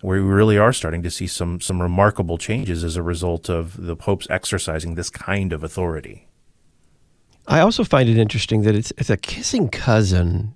we 0.04 0.20
really 0.20 0.58
are 0.58 0.74
starting 0.74 1.04
to 1.04 1.12
see 1.12 1.28
some 1.28 1.62
some 1.62 1.82
remarkable 1.82 2.38
changes 2.38 2.84
as 2.84 2.96
a 2.96 3.04
result 3.04 3.50
of 3.50 3.86
the 3.86 3.96
Pope's 3.96 4.28
exercising 4.30 4.96
this 4.96 5.10
kind 5.10 5.54
of 5.54 5.64
authority. 5.64 6.28
I 7.48 7.60
also 7.60 7.84
find 7.84 8.10
it 8.10 8.18
interesting 8.18 8.64
that 8.64 8.76
it's 8.76 8.92
it's 8.98 9.10
a 9.10 9.18
kissing 9.18 9.70
cousin, 9.70 10.54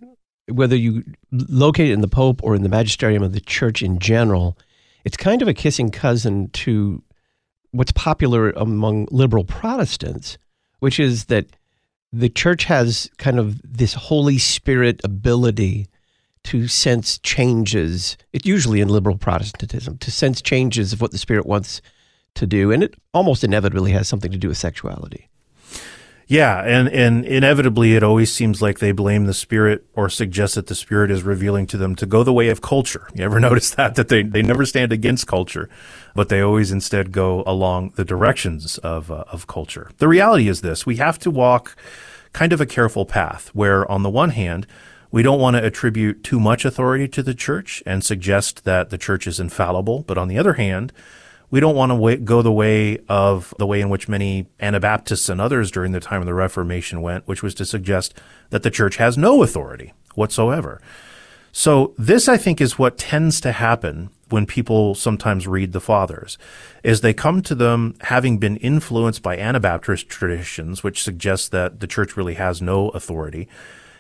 whether 0.48 0.76
you 0.76 1.04
locate 1.32 1.90
it 1.90 1.94
in 1.94 2.02
the 2.02 2.08
Pope 2.08 2.42
or 2.44 2.56
in 2.56 2.64
the 2.64 2.70
magisterium 2.70 3.24
of 3.24 3.34
the 3.34 3.42
Church 3.42 3.82
in 3.82 4.00
general. 4.00 4.58
It's 5.04 5.18
kind 5.18 5.42
of 5.42 5.48
a 5.48 5.54
kissing 5.54 5.92
cousin 5.92 6.50
to 6.50 7.04
what's 7.72 7.92
popular 7.92 8.52
among 8.52 9.08
liberal 9.12 9.44
Protestants, 9.44 10.38
which 10.80 11.00
is 11.00 11.26
that 11.26 11.46
the 12.12 12.30
church 12.30 12.64
has 12.64 13.10
kind 13.18 13.38
of 13.38 13.62
this 13.62 13.94
Holy 13.94 14.38
Spirit 14.38 15.02
ability 15.04 15.88
to 16.46 16.68
sense 16.68 17.18
changes. 17.20 18.18
It's 18.32 18.46
usually 18.46 18.80
in 18.80 18.88
liberal 18.88 19.18
Protestantism 19.18 19.98
to 19.98 20.12
sense 20.12 20.42
changes 20.42 20.94
of 20.94 21.02
what 21.02 21.12
the 21.12 21.18
Spirit 21.18 21.46
wants 21.46 21.82
to 22.36 22.46
do, 22.46 22.72
and 22.72 22.84
it 22.84 22.96
almost 23.14 23.44
inevitably 23.44 23.92
has 23.92 24.08
something 24.08 24.32
to 24.32 24.38
do 24.38 24.50
with 24.50 24.58
sexuality. 24.58 25.30
Yeah, 26.28 26.62
and, 26.62 26.88
and 26.90 27.24
inevitably 27.24 27.96
it 27.96 28.04
always 28.04 28.34
seems 28.34 28.62
like 28.62 28.80
they 28.80 28.92
blame 28.92 29.26
the 29.26 29.34
spirit 29.34 29.86
or 29.94 30.10
suggest 30.10 30.56
that 30.56 30.66
the 30.68 30.74
spirit 30.74 31.12
is 31.12 31.22
revealing 31.22 31.68
to 31.68 31.78
them 31.78 31.96
to 31.98 32.08
go 32.08 32.24
the 32.24 32.34
way 32.34 32.50
of 32.50 32.62
culture. 32.62 33.08
You 33.14 33.24
ever 33.24 33.40
notice 33.40 33.72
that? 33.72 33.96
That 33.96 34.10
they, 34.10 34.24
they 34.24 34.42
never 34.42 34.66
stand 34.66 34.92
against 34.92 35.28
culture, 35.28 35.70
but 36.16 36.30
they 36.30 36.42
always 36.42 36.72
instead 36.72 37.12
go 37.12 37.44
along 37.46 37.94
the 37.96 38.06
directions 38.06 38.80
of, 38.80 39.12
uh, 39.12 39.24
of 39.32 39.46
culture. 39.46 39.92
The 39.98 40.08
reality 40.08 40.48
is 40.48 40.62
this 40.62 40.86
we 40.86 40.96
have 40.98 41.20
to 41.20 41.32
walk 41.32 41.76
kind 42.34 42.52
of 42.54 42.60
a 42.60 42.66
careful 42.66 43.06
path 43.06 43.50
where, 43.54 43.90
on 43.90 44.02
the 44.02 44.10
one 44.10 44.32
hand, 44.32 44.66
we 45.16 45.24
don't 45.24 45.40
want 45.40 45.56
to 45.56 45.64
attribute 45.64 46.26
too 46.26 46.42
much 46.42 46.66
authority 46.66 47.08
to 47.08 47.24
the 47.24 47.34
church 47.34 47.82
and 47.86 48.04
suggest 48.04 48.66
that 48.66 48.90
the 48.90 48.98
church 48.98 49.26
is 49.28 49.40
infallible, 49.40 50.02
but 50.02 50.18
on 50.18 50.28
the 50.28 50.38
other 50.38 50.56
hand, 50.56 50.92
we 51.50 51.62
don't 51.62 51.78
want 51.78 51.90
to 51.90 52.18
go 52.18 52.42
the 52.42 52.52
way 52.52 52.98
of 53.08 53.54
the 53.58 53.66
way 53.66 53.80
in 53.80 53.88
which 53.88 54.10
many 54.10 54.48
Anabaptists 54.60 55.30
and 55.30 55.40
others 55.40 55.72
during 55.72 55.94
the 55.94 56.02
time 56.02 56.20
of 56.20 56.26
the 56.26 56.34
Reformation 56.34 57.02
went, 57.02 57.30
which 57.30 57.42
was 57.42 57.56
to 57.56 57.66
suggest 57.66 58.14
that 58.50 58.64
the 58.64 58.70
church 58.70 58.98
has 58.98 59.18
no 59.18 59.42
authority 59.42 59.94
whatsoever. 60.16 60.82
So 61.54 61.94
this, 61.98 62.28
I 62.28 62.36
think, 62.36 62.60
is 62.60 62.78
what 62.78 62.98
tends 62.98 63.40
to 63.40 63.54
happen 63.54 64.10
when 64.28 64.46
people 64.46 64.96
sometimes 64.96 65.48
read 65.48 65.72
the 65.72 65.80
fathers, 65.80 66.38
is 66.84 67.00
they 67.00 67.14
come 67.14 67.42
to 67.44 67.56
them 67.56 67.96
having 68.02 68.38
been 68.38 68.58
influenced 68.58 69.22
by 69.22 69.38
Anabaptist 69.38 70.10
traditions, 70.10 70.84
which 70.84 71.02
suggests 71.02 71.48
that 71.48 71.80
the 71.80 71.88
church 71.88 72.18
really 72.18 72.34
has 72.34 72.62
no 72.62 72.90
authority. 72.90 73.48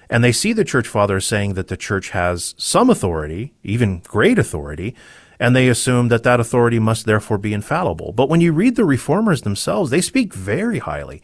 And 0.09 0.23
they 0.23 0.31
see 0.31 0.53
the 0.53 0.63
church 0.63 0.87
fathers 0.87 1.25
saying 1.25 1.55
that 1.55 1.67
the 1.67 1.77
church 1.77 2.09
has 2.09 2.53
some 2.57 2.89
authority, 2.89 3.53
even 3.63 3.99
great 3.99 4.37
authority, 4.37 4.95
and 5.39 5.55
they 5.55 5.67
assume 5.67 6.07
that 6.09 6.23
that 6.23 6.39
authority 6.39 6.79
must 6.79 7.05
therefore 7.05 7.37
be 7.37 7.53
infallible. 7.53 8.11
But 8.11 8.29
when 8.29 8.41
you 8.41 8.53
read 8.53 8.75
the 8.75 8.85
reformers 8.85 9.41
themselves, 9.41 9.89
they 9.91 10.01
speak 10.01 10.33
very 10.33 10.79
highly 10.79 11.21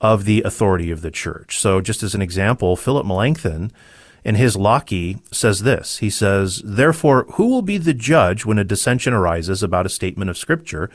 of 0.00 0.24
the 0.24 0.42
authority 0.42 0.90
of 0.90 1.00
the 1.00 1.10
church. 1.10 1.58
So, 1.58 1.80
just 1.80 2.02
as 2.02 2.14
an 2.14 2.22
example, 2.22 2.76
Philip 2.76 3.06
Melanchthon 3.06 3.72
in 4.24 4.34
his 4.34 4.56
Loci 4.56 5.18
says 5.30 5.62
this. 5.62 5.98
He 5.98 6.10
says, 6.10 6.60
Therefore, 6.64 7.26
who 7.34 7.48
will 7.48 7.62
be 7.62 7.78
the 7.78 7.94
judge 7.94 8.44
when 8.44 8.58
a 8.58 8.64
dissension 8.64 9.12
arises 9.14 9.62
about 9.62 9.86
a 9.86 9.90
statement 9.90 10.28
of 10.28 10.36
Scripture, 10.36 10.90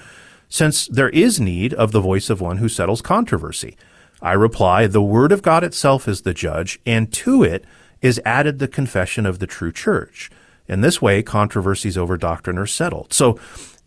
since 0.50 0.86
there 0.88 1.10
is 1.10 1.40
need 1.40 1.74
of 1.74 1.94
the 1.94 2.02
voice 2.02 2.30
of 2.30 2.42
one 2.42 2.58
who 2.58 2.70
settles 2.70 3.02
controversy? 3.02 3.78
I 4.22 4.34
reply, 4.34 4.88
The 4.88 5.02
Word 5.02 5.32
of 5.32 5.42
God 5.42 5.64
itself 5.64 6.08
is 6.08 6.22
the 6.22 6.34
judge, 6.34 6.80
and 6.86 7.12
to 7.14 7.44
it 7.44 7.66
is 8.02 8.22
added 8.26 8.60
the 8.60 8.68
confession 8.68 9.26
of 9.26 9.40
the 9.40 9.48
true 9.48 9.72
church. 9.72 10.30
In 10.68 10.82
this 10.82 11.02
way, 11.02 11.24
controversies 11.24 11.98
over 11.98 12.18
doctrine 12.18 12.58
are 12.58 12.68
settled. 12.68 13.14
So, 13.14 13.40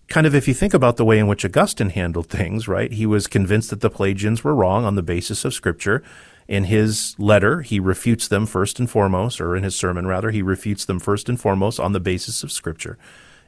kind 0.08 0.26
of 0.26 0.34
if 0.34 0.46
you 0.46 0.54
think 0.54 0.74
about 0.74 0.96
the 0.96 1.04
way 1.04 1.18
in 1.18 1.26
which 1.26 1.44
Augustine 1.44 1.90
handled 1.90 2.28
things, 2.28 2.68
right? 2.68 2.92
He 2.92 3.06
was 3.06 3.26
convinced 3.26 3.70
that 3.70 3.80
the 3.80 3.90
Pelagians 3.90 4.44
were 4.44 4.54
wrong 4.54 4.84
on 4.84 4.96
the 4.96 5.02
basis 5.02 5.44
of 5.44 5.54
Scripture. 5.54 6.02
In 6.46 6.64
his 6.64 7.14
letter, 7.18 7.62
he 7.62 7.80
refutes 7.80 8.28
them 8.28 8.44
first 8.44 8.78
and 8.78 8.90
foremost, 8.90 9.40
or 9.40 9.56
in 9.56 9.62
his 9.62 9.74
sermon, 9.74 10.06
rather, 10.06 10.30
he 10.30 10.42
refutes 10.42 10.84
them 10.84 10.98
first 10.98 11.28
and 11.28 11.40
foremost 11.40 11.80
on 11.80 11.92
the 11.92 12.00
basis 12.00 12.42
of 12.42 12.52
Scripture. 12.52 12.98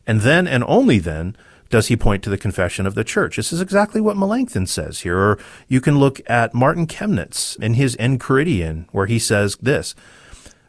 And 0.07 0.23
then, 0.23 0.47
and 0.47 0.64
only 0.66 0.99
then, 0.99 1.37
does 1.71 1.89
he 1.89 1.97
point 1.97 2.23
to 2.23 2.31
the 2.31 2.39
confession 2.39 2.87
of 2.87 2.95
the 2.95 3.05
church? 3.05 3.37
This 3.37 3.53
is 3.53 3.61
exactly 3.61 4.01
what 4.01 4.17
Melanchthon 4.17 4.67
says 4.67 5.01
here. 5.01 5.19
Or 5.19 5.39
you 5.69 5.81
can 5.81 5.99
look 5.99 6.21
at 6.27 6.55
Martin 6.55 6.87
Chemnitz 6.87 7.57
in 7.61 7.75
his 7.75 7.97
Enchiridion, 7.97 8.87
where 8.93 9.07
he 9.07 9.19
says 9.19 9.57
this 9.61 9.95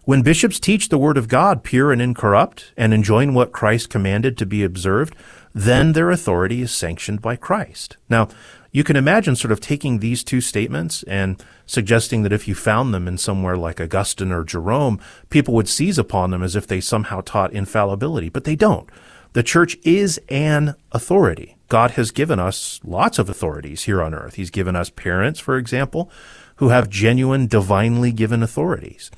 when 0.08 0.22
bishops 0.22 0.58
teach 0.58 0.88
the 0.88 0.98
word 0.98 1.18
of 1.18 1.28
God 1.28 1.64
pure 1.64 1.92
and 1.92 2.02
incorrupt 2.02 2.72
and 2.78 2.94
enjoin 2.94 3.34
what 3.34 3.52
Christ 3.52 3.90
commanded 3.90 4.38
to 4.38 4.46
be 4.46 4.64
observed, 4.64 5.14
then 5.54 5.92
their 5.92 6.12
authority 6.12 6.62
is 6.62 6.72
sanctioned 6.74 7.22
by 7.22 7.36
Christ. 7.36 7.98
Now, 8.10 8.30
you 8.72 8.86
can 8.86 8.96
imagine 8.96 9.36
sort 9.36 9.52
of 9.52 9.60
taking 9.60 10.00
these 10.00 10.24
two 10.24 10.40
statements 10.40 11.04
and 11.04 11.44
suggesting 11.66 12.24
that 12.24 12.32
if 12.32 12.48
you 12.48 12.56
found 12.56 12.94
them 12.94 13.06
in 13.06 13.18
somewhere 13.18 13.58
like 13.58 13.82
Augustine 13.82 14.32
or 14.32 14.46
Jerome, 14.46 14.98
people 15.30 15.54
would 15.56 15.68
seize 15.68 15.98
upon 15.98 16.32
them 16.32 16.42
as 16.42 16.56
if 16.56 16.68
they 16.68 16.80
somehow 16.80 17.20
taught 17.20 17.52
infallibility, 17.52 18.30
but 18.30 18.46
they 18.46 18.56
don't. 18.56 18.90
The 19.34 19.44
church 19.44 19.78
is 19.84 20.20
an 20.30 20.76
authority. 20.92 21.58
God 21.70 21.92
has 21.92 22.12
given 22.12 22.40
us 22.40 22.80
lots 22.84 23.20
of 23.20 23.30
authorities 23.30 23.84
here 23.84 24.02
on 24.02 24.14
earth. 24.14 24.36
He's 24.36 24.50
given 24.50 24.76
us 24.76 24.90
parents, 24.90 25.40
for 25.40 25.58
example, 25.58 26.10
who 26.58 26.70
have 26.70 26.90
genuine 26.90 27.48
divinely 27.48 28.12
given 28.12 28.42
authorities 28.42 29.12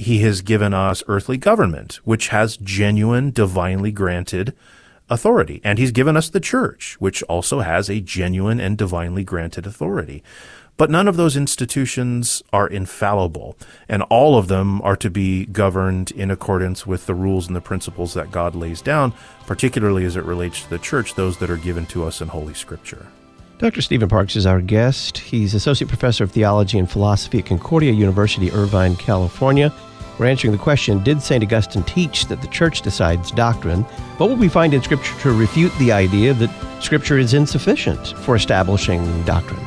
he 0.00 0.20
has 0.20 0.40
given 0.40 0.72
us 0.72 1.02
earthly 1.08 1.36
government, 1.36 2.00
which 2.04 2.28
has 2.28 2.56
genuine, 2.56 3.30
divinely 3.30 3.92
granted 3.92 4.54
authority. 5.10 5.60
And 5.62 5.78
he's 5.78 5.90
given 5.90 6.16
us 6.16 6.30
the 6.30 6.40
church, 6.40 6.96
which 6.98 7.22
also 7.24 7.60
has 7.60 7.90
a 7.90 8.00
genuine 8.00 8.60
and 8.60 8.78
divinely 8.78 9.24
granted 9.24 9.66
authority. 9.66 10.22
But 10.80 10.88
none 10.88 11.08
of 11.08 11.18
those 11.18 11.36
institutions 11.36 12.42
are 12.54 12.66
infallible, 12.66 13.54
and 13.86 14.02
all 14.04 14.38
of 14.38 14.48
them 14.48 14.80
are 14.80 14.96
to 14.96 15.10
be 15.10 15.44
governed 15.44 16.10
in 16.10 16.30
accordance 16.30 16.86
with 16.86 17.04
the 17.04 17.12
rules 17.12 17.48
and 17.48 17.54
the 17.54 17.60
principles 17.60 18.14
that 18.14 18.32
God 18.32 18.54
lays 18.54 18.80
down, 18.80 19.12
particularly 19.46 20.06
as 20.06 20.16
it 20.16 20.24
relates 20.24 20.62
to 20.62 20.70
the 20.70 20.78
church, 20.78 21.16
those 21.16 21.36
that 21.36 21.50
are 21.50 21.58
given 21.58 21.84
to 21.88 22.04
us 22.04 22.22
in 22.22 22.28
Holy 22.28 22.54
Scripture. 22.54 23.06
Dr. 23.58 23.82
Stephen 23.82 24.08
Parks 24.08 24.36
is 24.36 24.46
our 24.46 24.62
guest. 24.62 25.18
He's 25.18 25.52
Associate 25.52 25.86
Professor 25.86 26.24
of 26.24 26.32
Theology 26.32 26.78
and 26.78 26.90
Philosophy 26.90 27.40
at 27.40 27.44
Concordia 27.44 27.92
University, 27.92 28.50
Irvine, 28.50 28.96
California. 28.96 29.70
We're 30.18 30.28
answering 30.28 30.52
the 30.52 30.58
question 30.58 31.02
Did 31.02 31.20
St. 31.20 31.44
Augustine 31.44 31.82
teach 31.82 32.24
that 32.28 32.40
the 32.40 32.48
church 32.48 32.80
decides 32.80 33.32
doctrine? 33.32 33.82
What 34.16 34.30
will 34.30 34.36
we 34.36 34.48
find 34.48 34.72
in 34.72 34.82
Scripture 34.82 35.14
to 35.20 35.32
refute 35.32 35.76
the 35.78 35.92
idea 35.92 36.32
that 36.32 36.82
Scripture 36.82 37.18
is 37.18 37.34
insufficient 37.34 38.16
for 38.24 38.34
establishing 38.34 39.22
doctrine? 39.24 39.60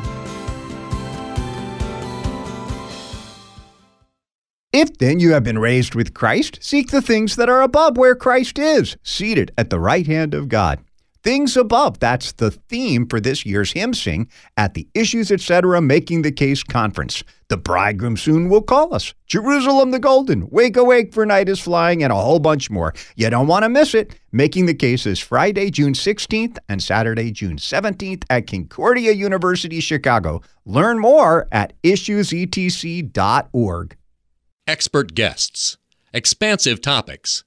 If 4.84 4.98
then 4.98 5.22
you 5.22 5.32
have 5.32 5.46
been 5.46 5.60
raised 5.60 5.96
with 5.96 6.13
Christ, 6.13 6.60
seek 6.62 6.92
the 6.92 7.02
things 7.02 7.38
that 7.38 7.48
are 7.48 7.62
above 7.62 7.96
where 7.96 8.16
Christ 8.16 8.60
is, 8.60 8.98
seated 9.02 9.50
at 9.58 9.70
the 9.70 9.80
right 9.80 10.06
hand 10.06 10.34
of 10.34 10.50
God. 10.50 10.84
Things 11.24 11.56
above. 11.56 12.00
That's 12.00 12.34
the 12.34 12.52
theme 12.52 13.08
for 13.08 13.22
this 13.22 13.46
year's 13.46 13.72
hymn 13.72 13.94
sing 13.94 14.28
at 14.58 14.74
the 14.74 14.86
Issues 14.94 15.32
Etc. 15.32 15.80
Making 15.80 16.24
the 16.24 16.34
Case 16.34 16.63
Conference. 16.63 17.24
The 17.48 17.56
bridegroom 17.56 18.18
soon 18.18 18.50
will 18.50 18.62
call 18.62 18.94
us. 18.94 19.13
Jerusalem 19.25 19.92
the 19.92 20.00
Golden, 20.00 20.50
Wake 20.50 20.75
Awake 20.75 21.13
for 21.13 21.25
Night 21.25 21.48
is 21.48 21.62
Flying, 21.62 22.04
and 22.04 22.12
a 22.12 22.18
whole 22.18 22.40
bunch 22.40 22.70
more. 22.70 22.94
You 23.16 23.30
don't 23.30 23.48
want 23.48 23.63
to 23.63 23.70
miss 23.70 23.94
it. 23.94 24.20
Making 24.34 24.66
the 24.66 24.74
Case 24.74 25.06
is 25.06 25.18
Friday, 25.18 25.72
June 25.72 25.94
16th 25.94 26.58
and 26.68 26.84
Saturday, 26.84 27.32
June 27.32 27.56
17th 27.56 28.25
at 28.30 28.48
Concordia 28.48 29.13
University, 29.13 29.80
Chicago. 29.80 30.42
Learn 30.66 31.00
more 31.00 31.48
at 31.54 31.72
issuesetc.org. 31.84 33.96
Expert 34.65 35.13
guests, 35.13 35.77
expansive 36.13 36.79
topics, 36.79 37.43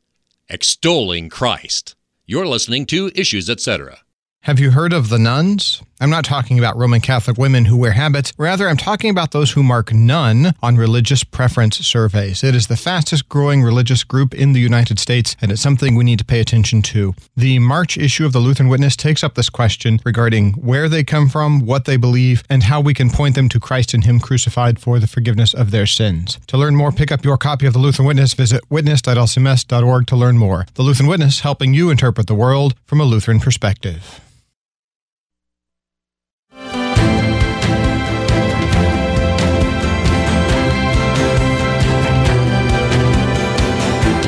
extolling 0.50 1.30
Christ. 1.30 1.96
You're 2.26 2.46
listening 2.46 2.84
to 2.86 3.10
Issues, 3.14 3.48
Etc. 3.48 4.00
Have 4.46 4.60
you 4.60 4.70
heard 4.70 4.92
of 4.92 5.08
the 5.08 5.18
nones? 5.18 5.82
I'm 6.00 6.08
not 6.08 6.24
talking 6.24 6.56
about 6.56 6.76
Roman 6.76 7.00
Catholic 7.00 7.36
women 7.36 7.64
who 7.64 7.76
wear 7.76 7.90
habits. 7.90 8.32
Rather, 8.38 8.68
I'm 8.68 8.76
talking 8.76 9.10
about 9.10 9.32
those 9.32 9.50
who 9.50 9.62
mark 9.64 9.92
none 9.92 10.54
on 10.62 10.76
religious 10.76 11.24
preference 11.24 11.78
surveys. 11.78 12.44
It 12.44 12.54
is 12.54 12.68
the 12.68 12.76
fastest 12.76 13.28
growing 13.28 13.64
religious 13.64 14.04
group 14.04 14.32
in 14.32 14.52
the 14.52 14.60
United 14.60 15.00
States, 15.00 15.34
and 15.42 15.50
it's 15.50 15.60
something 15.60 15.96
we 15.96 16.04
need 16.04 16.20
to 16.20 16.24
pay 16.24 16.38
attention 16.38 16.80
to. 16.82 17.16
The 17.36 17.58
March 17.58 17.98
issue 17.98 18.24
of 18.24 18.32
the 18.32 18.38
Lutheran 18.38 18.68
Witness 18.68 18.94
takes 18.94 19.24
up 19.24 19.34
this 19.34 19.50
question 19.50 19.98
regarding 20.04 20.52
where 20.52 20.88
they 20.88 21.02
come 21.02 21.28
from, 21.28 21.66
what 21.66 21.84
they 21.84 21.96
believe, 21.96 22.44
and 22.48 22.62
how 22.62 22.80
we 22.80 22.94
can 22.94 23.10
point 23.10 23.34
them 23.34 23.48
to 23.48 23.58
Christ 23.58 23.94
and 23.94 24.04
Him 24.04 24.20
crucified 24.20 24.78
for 24.78 25.00
the 25.00 25.08
forgiveness 25.08 25.54
of 25.54 25.72
their 25.72 25.86
sins. 25.86 26.38
To 26.46 26.56
learn 26.56 26.76
more, 26.76 26.92
pick 26.92 27.10
up 27.10 27.24
your 27.24 27.36
copy 27.36 27.66
of 27.66 27.72
the 27.72 27.80
Lutheran 27.80 28.06
Witness. 28.06 28.32
Visit 28.34 28.62
witness.lcms.org 28.70 30.06
to 30.06 30.14
learn 30.14 30.38
more. 30.38 30.66
The 30.74 30.82
Lutheran 30.82 31.08
Witness, 31.08 31.40
helping 31.40 31.74
you 31.74 31.90
interpret 31.90 32.28
the 32.28 32.36
world 32.36 32.76
from 32.84 33.00
a 33.00 33.04
Lutheran 33.04 33.40
perspective. 33.40 34.20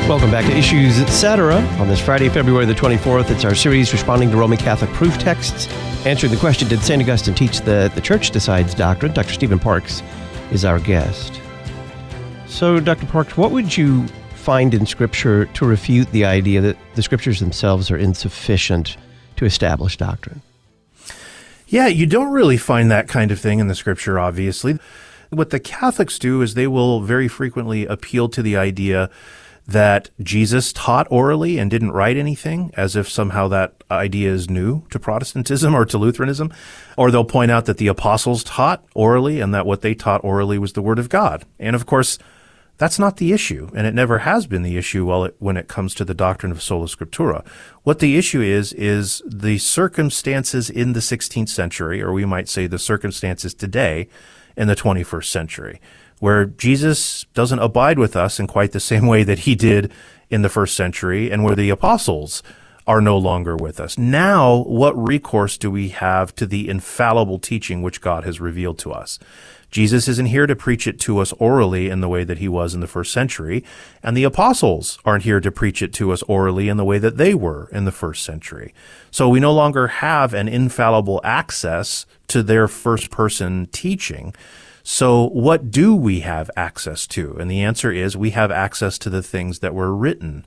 Welcome 0.09 0.31
back 0.31 0.45
to 0.45 0.57
Issues 0.57 0.99
Etc. 0.99 1.55
On 1.79 1.87
this 1.87 1.99
Friday, 1.99 2.29
February 2.29 2.65
the 2.65 2.73
24th, 2.73 3.29
it's 3.29 3.45
our 3.45 3.53
series 3.53 3.93
responding 3.93 4.31
to 4.31 4.37
Roman 4.37 4.57
Catholic 4.57 4.89
proof 4.93 5.15
texts, 5.19 5.67
answering 6.03 6.31
the 6.31 6.39
question 6.39 6.67
Did 6.67 6.81
St. 6.81 6.99
Augustine 6.99 7.35
teach 7.35 7.61
that 7.61 7.93
the 7.93 8.01
church 8.01 8.31
decides 8.31 8.73
doctrine? 8.73 9.13
Dr. 9.13 9.31
Stephen 9.31 9.59
Parks 9.59 10.01
is 10.51 10.65
our 10.65 10.79
guest. 10.79 11.39
So, 12.47 12.79
Dr. 12.79 13.05
Parks, 13.05 13.37
what 13.37 13.51
would 13.51 13.77
you 13.77 14.07
find 14.33 14.73
in 14.73 14.87
Scripture 14.87 15.45
to 15.45 15.65
refute 15.67 16.11
the 16.11 16.25
idea 16.25 16.59
that 16.59 16.77
the 16.95 17.03
Scriptures 17.03 17.39
themselves 17.39 17.91
are 17.91 17.97
insufficient 17.97 18.97
to 19.35 19.45
establish 19.45 19.95
doctrine? 19.95 20.41
Yeah, 21.67 21.85
you 21.85 22.07
don't 22.07 22.31
really 22.31 22.57
find 22.57 22.89
that 22.89 23.07
kind 23.07 23.29
of 23.29 23.39
thing 23.39 23.59
in 23.59 23.67
the 23.67 23.75
Scripture, 23.75 24.17
obviously. 24.17 24.79
What 25.29 25.51
the 25.51 25.59
Catholics 25.59 26.17
do 26.17 26.41
is 26.41 26.55
they 26.55 26.65
will 26.65 27.01
very 27.01 27.27
frequently 27.27 27.85
appeal 27.85 28.27
to 28.29 28.41
the 28.41 28.57
idea 28.57 29.11
that 29.69 30.09
Jesus 30.19 30.73
taught 30.73 31.07
orally 31.11 31.59
and 31.59 31.69
didn't 31.69 31.91
write 31.91 32.17
anything, 32.17 32.71
as 32.75 32.95
if 32.95 33.07
somehow 33.07 33.47
that 33.49 33.83
idea 33.91 34.31
is 34.31 34.49
new 34.49 34.83
to 34.89 34.99
Protestantism 34.99 35.75
or 35.75 35.85
to 35.85 35.97
Lutheranism. 35.97 36.51
Or 36.97 37.11
they'll 37.11 37.23
point 37.23 37.51
out 37.51 37.65
that 37.65 37.77
the 37.77 37.87
apostles 37.87 38.43
taught 38.43 38.83
orally 38.95 39.39
and 39.39 39.53
that 39.53 39.65
what 39.65 39.81
they 39.81 39.93
taught 39.93 40.23
orally 40.23 40.57
was 40.57 40.73
the 40.73 40.81
Word 40.81 40.97
of 40.97 41.09
God. 41.09 41.45
And 41.59 41.75
of 41.75 41.85
course, 41.85 42.17
that's 42.77 42.97
not 42.97 43.17
the 43.17 43.33
issue, 43.33 43.69
and 43.75 43.85
it 43.85 43.93
never 43.93 44.19
has 44.19 44.47
been 44.47 44.63
the 44.63 44.77
issue 44.77 45.05
when 45.37 45.57
it 45.57 45.67
comes 45.67 45.93
to 45.95 46.05
the 46.05 46.13
doctrine 46.13 46.51
of 46.51 46.61
sola 46.61 46.85
scriptura. 46.85 47.45
What 47.83 47.99
the 47.99 48.17
issue 48.17 48.41
is, 48.41 48.71
is 48.73 49.21
the 49.25 49.57
circumstances 49.57 50.69
in 50.69 50.93
the 50.93 51.01
16th 51.01 51.49
century, 51.49 52.01
or 52.01 52.13
we 52.13 52.25
might 52.25 52.47
say 52.47 52.67
the 52.67 52.79
circumstances 52.79 53.53
today 53.53 54.07
in 54.55 54.67
the 54.67 54.77
21st 54.77 55.25
century 55.25 55.81
where 56.19 56.45
Jesus 56.45 57.25
doesn't 57.33 57.59
abide 57.59 57.99
with 57.99 58.15
us 58.15 58.39
in 58.39 58.47
quite 58.47 58.71
the 58.71 58.79
same 58.79 59.07
way 59.07 59.23
that 59.23 59.39
he 59.39 59.55
did 59.55 59.91
in 60.29 60.41
the 60.41 60.49
first 60.49 60.75
century 60.75 61.31
and 61.31 61.43
where 61.43 61.55
the 61.55 61.69
apostles 61.69 62.43
are 62.85 63.01
no 63.01 63.17
longer 63.17 63.55
with 63.55 63.79
us. 63.79 63.97
Now, 63.97 64.63
what 64.63 64.97
recourse 64.97 65.57
do 65.57 65.69
we 65.69 65.89
have 65.89 66.33
to 66.35 66.47
the 66.47 66.67
infallible 66.67 67.37
teaching 67.37 67.81
which 67.81 68.01
God 68.01 68.23
has 68.23 68.39
revealed 68.39 68.79
to 68.79 68.91
us? 68.91 69.19
Jesus 69.69 70.07
isn't 70.07 70.25
here 70.25 70.47
to 70.47 70.55
preach 70.55 70.87
it 70.87 70.99
to 71.01 71.19
us 71.19 71.31
orally 71.33 71.89
in 71.89 72.01
the 72.01 72.09
way 72.09 72.23
that 72.23 72.39
he 72.39 72.47
was 72.47 72.73
in 72.73 72.79
the 72.79 72.87
first 72.87 73.13
century, 73.13 73.63
and 74.01 74.17
the 74.17 74.23
apostles 74.23 74.97
aren't 75.05 75.23
here 75.23 75.39
to 75.39 75.51
preach 75.51 75.83
it 75.83 75.93
to 75.93 76.11
us 76.11 76.23
orally 76.23 76.67
in 76.67 76.77
the 76.77 76.85
way 76.85 76.97
that 76.97 77.17
they 77.17 77.35
were 77.35 77.69
in 77.71 77.85
the 77.85 77.91
first 77.91 78.23
century. 78.23 78.73
So 79.11 79.29
we 79.29 79.39
no 79.39 79.53
longer 79.53 79.87
have 79.87 80.33
an 80.33 80.47
infallible 80.47 81.21
access 81.23 82.07
to 82.29 82.41
their 82.41 82.67
first 82.67 83.11
person 83.11 83.67
teaching. 83.71 84.33
So, 84.83 85.29
what 85.29 85.71
do 85.71 85.95
we 85.95 86.21
have 86.21 86.49
access 86.55 87.05
to? 87.07 87.35
And 87.37 87.49
the 87.49 87.61
answer 87.61 87.91
is 87.91 88.15
we 88.15 88.31
have 88.31 88.51
access 88.51 88.97
to 88.99 89.09
the 89.09 89.23
things 89.23 89.59
that 89.59 89.73
were 89.73 89.95
written 89.95 90.45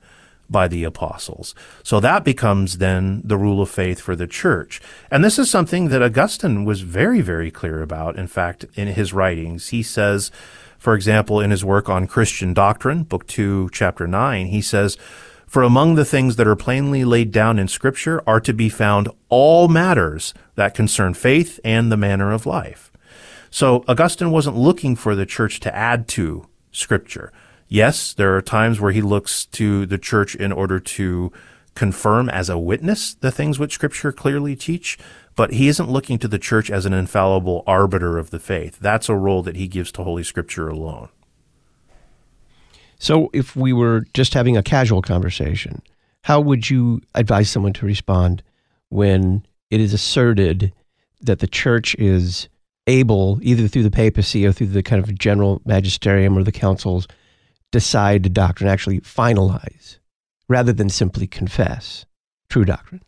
by 0.49 0.67
the 0.67 0.83
apostles. 0.83 1.55
So 1.83 1.99
that 1.99 2.23
becomes 2.23 2.77
then 2.77 3.21
the 3.23 3.37
rule 3.37 3.61
of 3.61 3.69
faith 3.69 3.99
for 3.99 4.15
the 4.15 4.27
church. 4.27 4.81
And 5.11 5.23
this 5.23 5.39
is 5.39 5.49
something 5.49 5.89
that 5.89 6.03
Augustine 6.03 6.65
was 6.65 6.81
very, 6.81 7.21
very 7.21 7.51
clear 7.51 7.81
about. 7.81 8.17
In 8.17 8.27
fact, 8.27 8.65
in 8.75 8.89
his 8.89 9.13
writings, 9.13 9.69
he 9.69 9.83
says, 9.83 10.31
for 10.77 10.95
example, 10.95 11.39
in 11.39 11.51
his 11.51 11.65
work 11.65 11.89
on 11.89 12.07
Christian 12.07 12.53
doctrine, 12.53 13.03
book 13.03 13.25
two, 13.27 13.69
chapter 13.71 14.07
nine, 14.07 14.47
he 14.47 14.61
says, 14.61 14.97
for 15.47 15.63
among 15.63 15.95
the 15.95 16.05
things 16.05 16.35
that 16.37 16.47
are 16.47 16.55
plainly 16.55 17.05
laid 17.05 17.31
down 17.31 17.59
in 17.59 17.67
scripture 17.67 18.23
are 18.25 18.39
to 18.39 18.53
be 18.53 18.69
found 18.69 19.07
all 19.29 19.67
matters 19.67 20.33
that 20.55 20.73
concern 20.73 21.13
faith 21.13 21.59
and 21.63 21.91
the 21.91 21.97
manner 21.97 22.31
of 22.31 22.45
life. 22.45 22.91
So 23.53 23.85
Augustine 23.87 24.31
wasn't 24.31 24.57
looking 24.57 24.95
for 24.95 25.13
the 25.13 25.27
church 25.27 25.59
to 25.59 25.75
add 25.75 26.07
to 26.07 26.47
scripture. 26.71 27.31
Yes, 27.67 28.11
there 28.11 28.35
are 28.35 28.41
times 28.41 28.81
where 28.81 28.91
he 28.91 29.03
looks 29.03 29.45
to 29.45 29.85
the 29.85 29.99
church 29.99 30.33
in 30.33 30.51
order 30.51 30.79
to 30.79 31.31
confirm 31.75 32.29
as 32.29 32.49
a 32.49 32.57
witness 32.57 33.13
the 33.13 33.29
things 33.29 33.59
which 33.59 33.75
scripture 33.75 34.11
clearly 34.11 34.55
teach, 34.55 34.97
but 35.35 35.53
he 35.53 35.67
isn't 35.67 35.87
looking 35.87 36.17
to 36.17 36.27
the 36.27 36.39
church 36.39 36.71
as 36.71 36.87
an 36.87 36.93
infallible 36.93 37.63
arbiter 37.67 38.17
of 38.17 38.31
the 38.31 38.39
faith. 38.39 38.79
That's 38.79 39.07
a 39.07 39.15
role 39.15 39.43
that 39.43 39.55
he 39.55 39.67
gives 39.67 39.91
to 39.91 40.03
Holy 40.03 40.23
Scripture 40.23 40.67
alone. 40.67 41.09
So, 42.97 43.29
if 43.33 43.55
we 43.55 43.71
were 43.71 44.07
just 44.15 44.33
having 44.33 44.57
a 44.57 44.63
casual 44.63 45.03
conversation, 45.03 45.83
how 46.23 46.39
would 46.39 46.71
you 46.71 47.03
advise 47.13 47.51
someone 47.51 47.73
to 47.73 47.85
respond 47.85 48.41
when 48.89 49.45
it 49.69 49.79
is 49.79 49.93
asserted 49.93 50.73
that 51.21 51.37
the 51.37 51.47
church 51.47 51.95
is 51.99 52.49
able, 52.87 53.39
either 53.41 53.67
through 53.67 53.83
the 53.83 53.91
papacy 53.91 54.45
or 54.45 54.51
through 54.51 54.67
the 54.67 54.83
kind 54.83 55.03
of 55.03 55.17
general 55.17 55.61
magisterium 55.65 56.37
or 56.37 56.43
the 56.43 56.51
councils, 56.51 57.07
decide 57.71 58.23
the 58.23 58.29
doctrine, 58.29 58.69
actually 58.69 58.99
finalize, 59.01 59.97
rather 60.47 60.73
than 60.73 60.89
simply 60.89 61.27
confess 61.27 62.05
true 62.49 62.65
doctrine. 62.65 63.01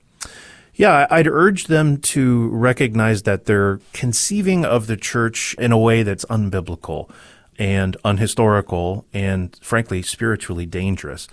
Yeah, 0.73 1.07
I'd 1.09 1.27
urge 1.27 1.65
them 1.65 1.97
to 1.97 2.49
recognize 2.49 3.21
that 3.23 3.45
they're 3.45 3.79
conceiving 3.93 4.65
of 4.65 4.87
the 4.87 4.97
church 4.97 5.55
in 5.57 5.71
a 5.71 5.77
way 5.77 6.03
that's 6.03 6.25
unbiblical 6.25 7.09
and 7.57 7.95
unhistorical 8.03 9.05
and, 9.13 9.57
frankly, 9.61 10.01
spiritually 10.01 10.65
dangerous. 10.65 11.29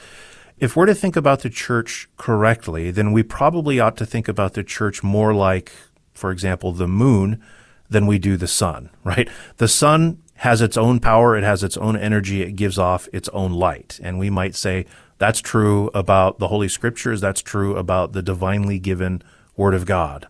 If 0.58 0.76
we're 0.76 0.86
to 0.86 0.94
think 0.94 1.16
about 1.16 1.40
the 1.40 1.50
church 1.50 2.08
correctly, 2.16 2.92
then 2.92 3.10
we 3.10 3.24
probably 3.24 3.80
ought 3.80 3.96
to 3.96 4.06
think 4.06 4.28
about 4.28 4.54
the 4.54 4.62
church 4.62 5.02
more 5.02 5.34
like, 5.34 5.72
for 6.12 6.30
example, 6.30 6.70
the 6.70 6.86
moon 6.86 7.42
than 7.92 8.06
we 8.06 8.18
do 8.18 8.36
the 8.36 8.48
sun, 8.48 8.90
right? 9.04 9.28
The 9.58 9.68
sun 9.68 10.22
has 10.36 10.60
its 10.60 10.76
own 10.76 10.98
power, 10.98 11.36
it 11.36 11.44
has 11.44 11.62
its 11.62 11.76
own 11.76 11.96
energy, 11.96 12.42
it 12.42 12.56
gives 12.56 12.78
off 12.78 13.08
its 13.12 13.28
own 13.28 13.52
light. 13.52 14.00
And 14.02 14.18
we 14.18 14.28
might 14.28 14.56
say 14.56 14.86
that's 15.18 15.40
true 15.40 15.88
about 15.94 16.40
the 16.40 16.48
Holy 16.48 16.68
Scriptures, 16.68 17.20
that's 17.20 17.42
true 17.42 17.76
about 17.76 18.12
the 18.12 18.22
divinely 18.22 18.80
given 18.80 19.22
Word 19.56 19.74
of 19.74 19.86
God. 19.86 20.26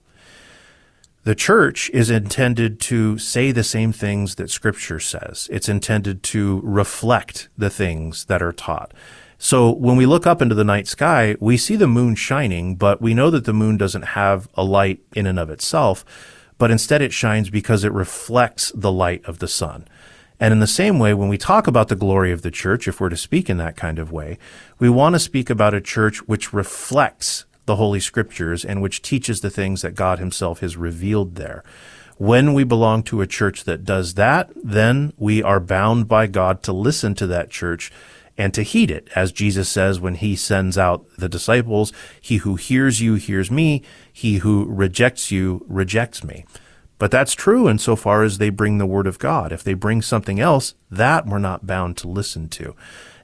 The 1.25 1.35
church 1.35 1.88
is 1.94 2.11
intended 2.11 2.81
to 2.81 3.16
say 3.16 3.53
the 3.53 3.62
same 3.62 3.92
things 3.92 4.35
that 4.35 4.51
Scripture 4.51 5.01
says. 5.01 5.48
It's 5.53 5.68
intended 5.68 6.22
to 6.25 6.61
reflect 6.64 7.48
the 7.57 7.70
things 7.70 8.25
that 8.25 8.42
are 8.42 8.53
taught. 8.53 8.92
So 9.38 9.70
when 9.70 9.96
we 9.96 10.05
look 10.05 10.27
up 10.27 10.42
into 10.42 10.55
the 10.55 10.62
night 10.62 10.88
sky, 10.88 11.37
we 11.40 11.57
see 11.57 11.77
the 11.77 11.88
moon 11.88 12.16
shining, 12.16 12.77
but 12.77 13.01
we 13.01 13.14
know 13.14 13.31
that 13.31 13.44
the 13.44 13.53
moon 13.53 13.77
doesn't 13.77 14.03
have 14.03 14.48
a 14.55 14.62
light 14.62 15.01
in 15.14 15.27
and 15.27 15.38
of 15.38 15.48
itself 15.48 16.05
but 16.58 16.70
instead 16.70 17.02
it 17.02 17.12
shines 17.12 17.50
because 17.50 17.84
it 17.84 17.92
reflects 17.92 18.72
the 18.74 18.92
light 18.92 19.24
of 19.24 19.38
the 19.38 19.48
sun. 19.48 19.86
And 20.40 20.52
in 20.52 20.58
the 20.58 20.66
same 20.66 20.98
way, 20.98 21.14
when 21.14 21.28
we 21.28 21.38
talk 21.38 21.66
about 21.66 21.88
the 21.88 21.94
glory 21.94 22.32
of 22.32 22.42
the 22.42 22.50
church, 22.50 22.88
if 22.88 23.00
we're 23.00 23.08
to 23.10 23.16
speak 23.16 23.48
in 23.48 23.58
that 23.58 23.76
kind 23.76 23.98
of 23.98 24.10
way, 24.10 24.38
we 24.78 24.88
want 24.88 25.14
to 25.14 25.20
speak 25.20 25.48
about 25.50 25.74
a 25.74 25.80
church 25.80 26.26
which 26.26 26.52
reflects 26.52 27.44
the 27.66 27.76
Holy 27.76 28.00
Scriptures 28.00 28.64
and 28.64 28.82
which 28.82 29.02
teaches 29.02 29.40
the 29.40 29.50
things 29.50 29.82
that 29.82 29.94
God 29.94 30.18
Himself 30.18 30.60
has 30.60 30.76
revealed 30.76 31.36
there. 31.36 31.62
When 32.18 32.54
we 32.54 32.64
belong 32.64 33.02
to 33.04 33.20
a 33.20 33.26
church 33.26 33.64
that 33.64 33.84
does 33.84 34.14
that, 34.14 34.50
then 34.62 35.12
we 35.16 35.42
are 35.42 35.60
bound 35.60 36.08
by 36.08 36.26
God 36.26 36.62
to 36.64 36.72
listen 36.72 37.14
to 37.16 37.26
that 37.28 37.50
church 37.50 37.92
and 38.38 38.55
to 38.55 38.62
heed 38.62 38.90
it. 38.90 39.09
As 39.14 39.33
Jesus 39.33 39.68
says 39.68 40.01
when 40.01 40.14
he 40.16 40.37
sends 40.37 40.79
out 40.79 41.05
the 41.18 41.29
disciples, 41.29 41.92
he 42.21 42.38
who 42.38 42.57
hears 42.57 43.01
you 43.01 43.14
hears 43.14 43.51
me, 43.51 43.83
he 44.12 44.38
who 44.38 44.66
rejects 44.68 45.31
you 45.31 45.64
rejects 45.68 46.25
me. 46.25 46.45
But 46.99 47.11
that's 47.11 47.35
true 47.35 47.68
insofar 47.68 48.23
as 48.23 48.38
they 48.38 48.49
bring 48.49 48.79
the 48.79 48.87
word 48.87 49.09
of 49.09 49.18
God. 49.18 49.51
If 49.51 49.64
they 49.64 49.75
bring 49.75 50.03
something 50.03 50.38
else, 50.38 50.75
that 50.88 51.27
we're 51.27 51.38
not 51.38 51.66
bound 51.66 51.97
to 51.97 52.09
listen 52.09 52.49
to. 52.51 52.77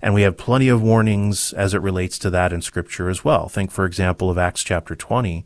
And 0.02 0.14
we 0.14 0.22
have 0.22 0.36
plenty 0.36 0.68
of 0.68 0.82
warnings 0.82 1.52
as 1.52 1.74
it 1.74 1.80
relates 1.80 2.18
to 2.20 2.30
that 2.30 2.52
in 2.52 2.60
scripture 2.60 3.08
as 3.08 3.24
well. 3.24 3.48
Think, 3.48 3.70
for 3.70 3.84
example, 3.84 4.30
of 4.30 4.38
Acts 4.38 4.64
chapter 4.64 4.96
20, 4.96 5.44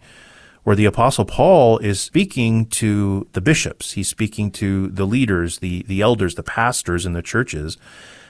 where 0.62 0.76
the 0.76 0.84
apostle 0.86 1.24
Paul 1.24 1.76
is 1.78 2.00
speaking 2.00 2.66
to 2.66 3.28
the 3.32 3.40
bishops. 3.40 3.92
He's 3.92 4.08
speaking 4.08 4.50
to 4.52 4.88
the 4.88 5.06
leaders, 5.06 5.58
the, 5.58 5.84
the 5.86 6.00
elders, 6.00 6.34
the 6.34 6.42
pastors 6.42 7.04
in 7.04 7.12
the 7.12 7.22
churches. 7.22 7.76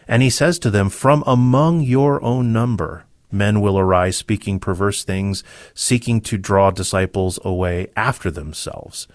And 0.08 0.22
he 0.22 0.30
says 0.30 0.58
to 0.60 0.70
them, 0.70 0.90
From 0.90 1.22
among 1.26 1.82
your 1.82 2.22
own 2.22 2.52
number, 2.52 3.04
men 3.30 3.60
will 3.60 3.78
arise 3.78 4.16
speaking 4.16 4.60
perverse 4.60 5.04
things, 5.04 5.42
seeking 5.74 6.20
to 6.22 6.38
draw 6.38 6.70
disciples 6.70 7.38
away 7.44 7.88
after 7.96 8.30
themselves. 8.30 9.08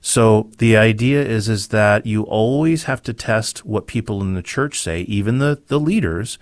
So 0.00 0.50
the 0.58 0.76
idea 0.76 1.24
is, 1.24 1.48
is 1.48 1.68
that 1.68 2.06
you 2.06 2.24
always 2.24 2.84
have 2.84 3.02
to 3.04 3.12
test 3.12 3.64
what 3.64 3.86
people 3.86 4.20
in 4.20 4.34
the 4.34 4.42
church 4.42 4.80
say, 4.80 5.02
even 5.02 5.38
the, 5.38 5.62
the 5.68 5.78
leaders, 5.78 6.38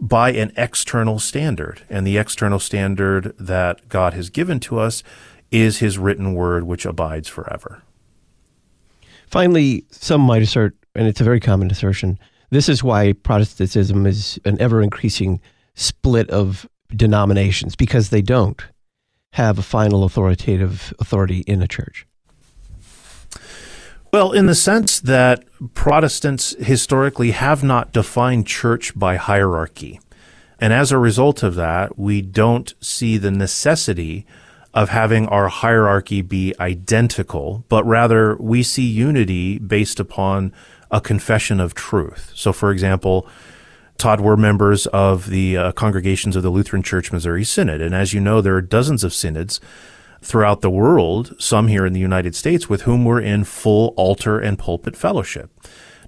by 0.00 0.32
an 0.32 0.52
external 0.56 1.18
standard. 1.18 1.82
And 1.90 2.06
the 2.06 2.16
external 2.16 2.58
standard 2.58 3.34
that 3.38 3.88
God 3.90 4.14
has 4.14 4.30
given 4.30 4.58
to 4.60 4.78
us 4.78 5.02
is 5.50 5.78
his 5.78 5.98
written 5.98 6.34
word, 6.34 6.64
which 6.64 6.86
abides 6.86 7.28
forever. 7.28 7.82
Finally, 9.26 9.84
some 9.90 10.22
might 10.22 10.42
assert, 10.42 10.74
and 10.94 11.06
it's 11.06 11.20
a 11.20 11.24
very 11.24 11.40
common 11.40 11.70
assertion, 11.70 12.18
this 12.54 12.68
is 12.68 12.84
why 12.84 13.12
Protestantism 13.12 14.06
is 14.06 14.38
an 14.44 14.60
ever 14.60 14.80
increasing 14.80 15.40
split 15.74 16.30
of 16.30 16.68
denominations 16.94 17.74
because 17.74 18.10
they 18.10 18.22
don't 18.22 18.62
have 19.32 19.58
a 19.58 19.62
final 19.62 20.04
authoritative 20.04 20.94
authority 21.00 21.40
in 21.40 21.60
a 21.60 21.66
church. 21.66 22.06
Well, 24.12 24.30
in 24.30 24.46
the 24.46 24.54
sense 24.54 25.00
that 25.00 25.44
Protestants 25.74 26.54
historically 26.60 27.32
have 27.32 27.64
not 27.64 27.92
defined 27.92 28.46
church 28.46 28.96
by 28.96 29.16
hierarchy. 29.16 29.98
And 30.60 30.72
as 30.72 30.92
a 30.92 30.98
result 30.98 31.42
of 31.42 31.56
that, 31.56 31.98
we 31.98 32.22
don't 32.22 32.72
see 32.80 33.18
the 33.18 33.32
necessity 33.32 34.24
of 34.72 34.90
having 34.90 35.26
our 35.28 35.48
hierarchy 35.48 36.22
be 36.22 36.54
identical, 36.60 37.64
but 37.68 37.84
rather 37.84 38.36
we 38.36 38.62
see 38.62 38.86
unity 38.86 39.58
based 39.58 39.98
upon 39.98 40.52
a 40.90 41.00
confession 41.00 41.60
of 41.60 41.74
truth. 41.74 42.32
So, 42.34 42.52
for 42.52 42.70
example, 42.70 43.28
Todd, 43.96 44.20
we're 44.20 44.36
members 44.36 44.86
of 44.88 45.30
the 45.30 45.56
uh, 45.56 45.72
congregations 45.72 46.36
of 46.36 46.42
the 46.42 46.50
Lutheran 46.50 46.82
Church 46.82 47.12
Missouri 47.12 47.44
Synod. 47.44 47.80
And 47.80 47.94
as 47.94 48.12
you 48.12 48.20
know, 48.20 48.40
there 48.40 48.56
are 48.56 48.60
dozens 48.60 49.04
of 49.04 49.14
synods 49.14 49.60
throughout 50.20 50.62
the 50.62 50.70
world, 50.70 51.34
some 51.38 51.68
here 51.68 51.86
in 51.86 51.92
the 51.92 52.00
United 52.00 52.34
States, 52.34 52.68
with 52.68 52.82
whom 52.82 53.04
we're 53.04 53.20
in 53.20 53.44
full 53.44 53.94
altar 53.96 54.38
and 54.38 54.58
pulpit 54.58 54.96
fellowship. 54.96 55.50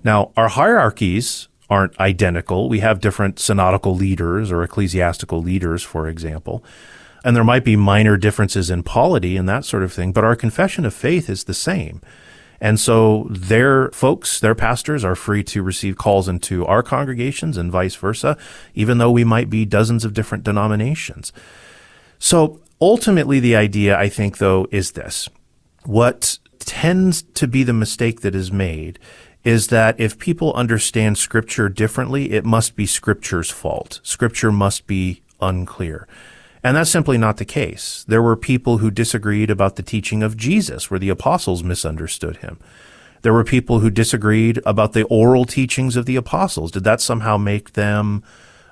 Now, 0.03 0.33
our 0.37 0.49
hierarchies 0.49 1.49
aren't 1.69 1.99
identical. 2.01 2.69
We 2.69 2.81
have 2.81 3.01
different 3.01 3.39
synodical 3.39 3.95
leaders 3.95 4.51
or 4.51 4.63
ecclesiastical 4.63 5.43
leaders, 5.43 5.83
for 5.83 6.09
example. 6.09 6.65
And 7.25 7.35
there 7.35 7.45
might 7.45 7.65
be 7.65 7.77
minor 7.77 8.17
differences 8.17 8.71
in 8.71 8.83
polity 8.85 9.37
and 9.37 9.49
that 9.49 9.65
sort 9.65 9.83
of 9.83 9.93
thing, 9.93 10.13
but 10.13 10.25
our 10.25 10.37
confession 10.37 10.85
of 10.85 10.95
faith 10.95 11.29
is 11.29 11.45
the 11.45 11.55
same. 11.55 12.01
And 12.61 12.81
so 12.81 13.27
their 13.31 13.91
folks, 13.91 14.41
their 14.41 14.55
pastors 14.55 15.05
are 15.05 15.15
free 15.15 15.45
to 15.45 15.63
receive 15.63 15.99
calls 15.99 16.29
into 16.29 16.65
our 16.67 16.83
congregations 16.83 17.57
and 17.57 17.71
vice 17.71 17.95
versa, 17.95 18.37
even 18.75 18.99
though 18.99 19.11
we 19.11 19.25
might 19.25 19.51
be 19.51 19.65
dozens 19.65 20.05
of 20.05 20.15
different 20.15 20.45
denominations. 20.45 21.33
So 22.19 22.61
ultimately, 22.81 23.41
the 23.41 23.57
idea, 23.57 23.99
I 23.99 24.09
think, 24.09 24.39
though, 24.39 24.67
is 24.71 24.93
this. 24.93 25.29
What 25.85 26.39
tends 26.59 27.23
to 27.35 27.47
be 27.47 27.63
the 27.63 27.73
mistake 27.73 28.23
that 28.23 28.35
is 28.35 28.51
made 28.51 28.99
is 29.45 29.69
that 29.69 30.01
if 30.01 30.19
people 30.19 30.53
understand 30.55 31.17
scripture 31.17 31.69
differently, 31.69 32.33
it 32.33 32.45
must 32.45 32.75
be 32.75 32.85
scripture's 32.85 33.51
fault. 33.51 34.01
Scripture 34.03 34.51
must 34.51 34.89
be 34.89 35.23
unclear. 35.41 36.09
And 36.67 36.77
that's 36.77 36.91
simply 36.91 37.17
not 37.17 37.37
the 37.37 37.45
case. 37.45 38.05
There 38.09 38.21
were 38.21 38.35
people 38.35 38.79
who 38.79 38.91
disagreed 38.91 39.51
about 39.51 39.77
the 39.77 39.85
teaching 39.85 40.25
of 40.25 40.37
Jesus, 40.37 40.91
where 40.91 40.99
the 40.99 41.11
apostles 41.11 41.63
misunderstood 41.63 42.39
him. 42.39 42.59
There 43.23 43.33
were 43.33 43.45
people 43.45 43.79
who 43.79 43.89
disagreed 43.89 44.61
about 44.67 44.93
the 44.93 45.05
oral 45.05 45.45
teachings 45.45 45.95
of 45.95 46.07
the 46.07 46.17
apostles. 46.17 46.73
Did 46.73 46.83
that 46.83 47.01
somehow 47.01 47.37
make 47.37 47.75
them 47.75 48.25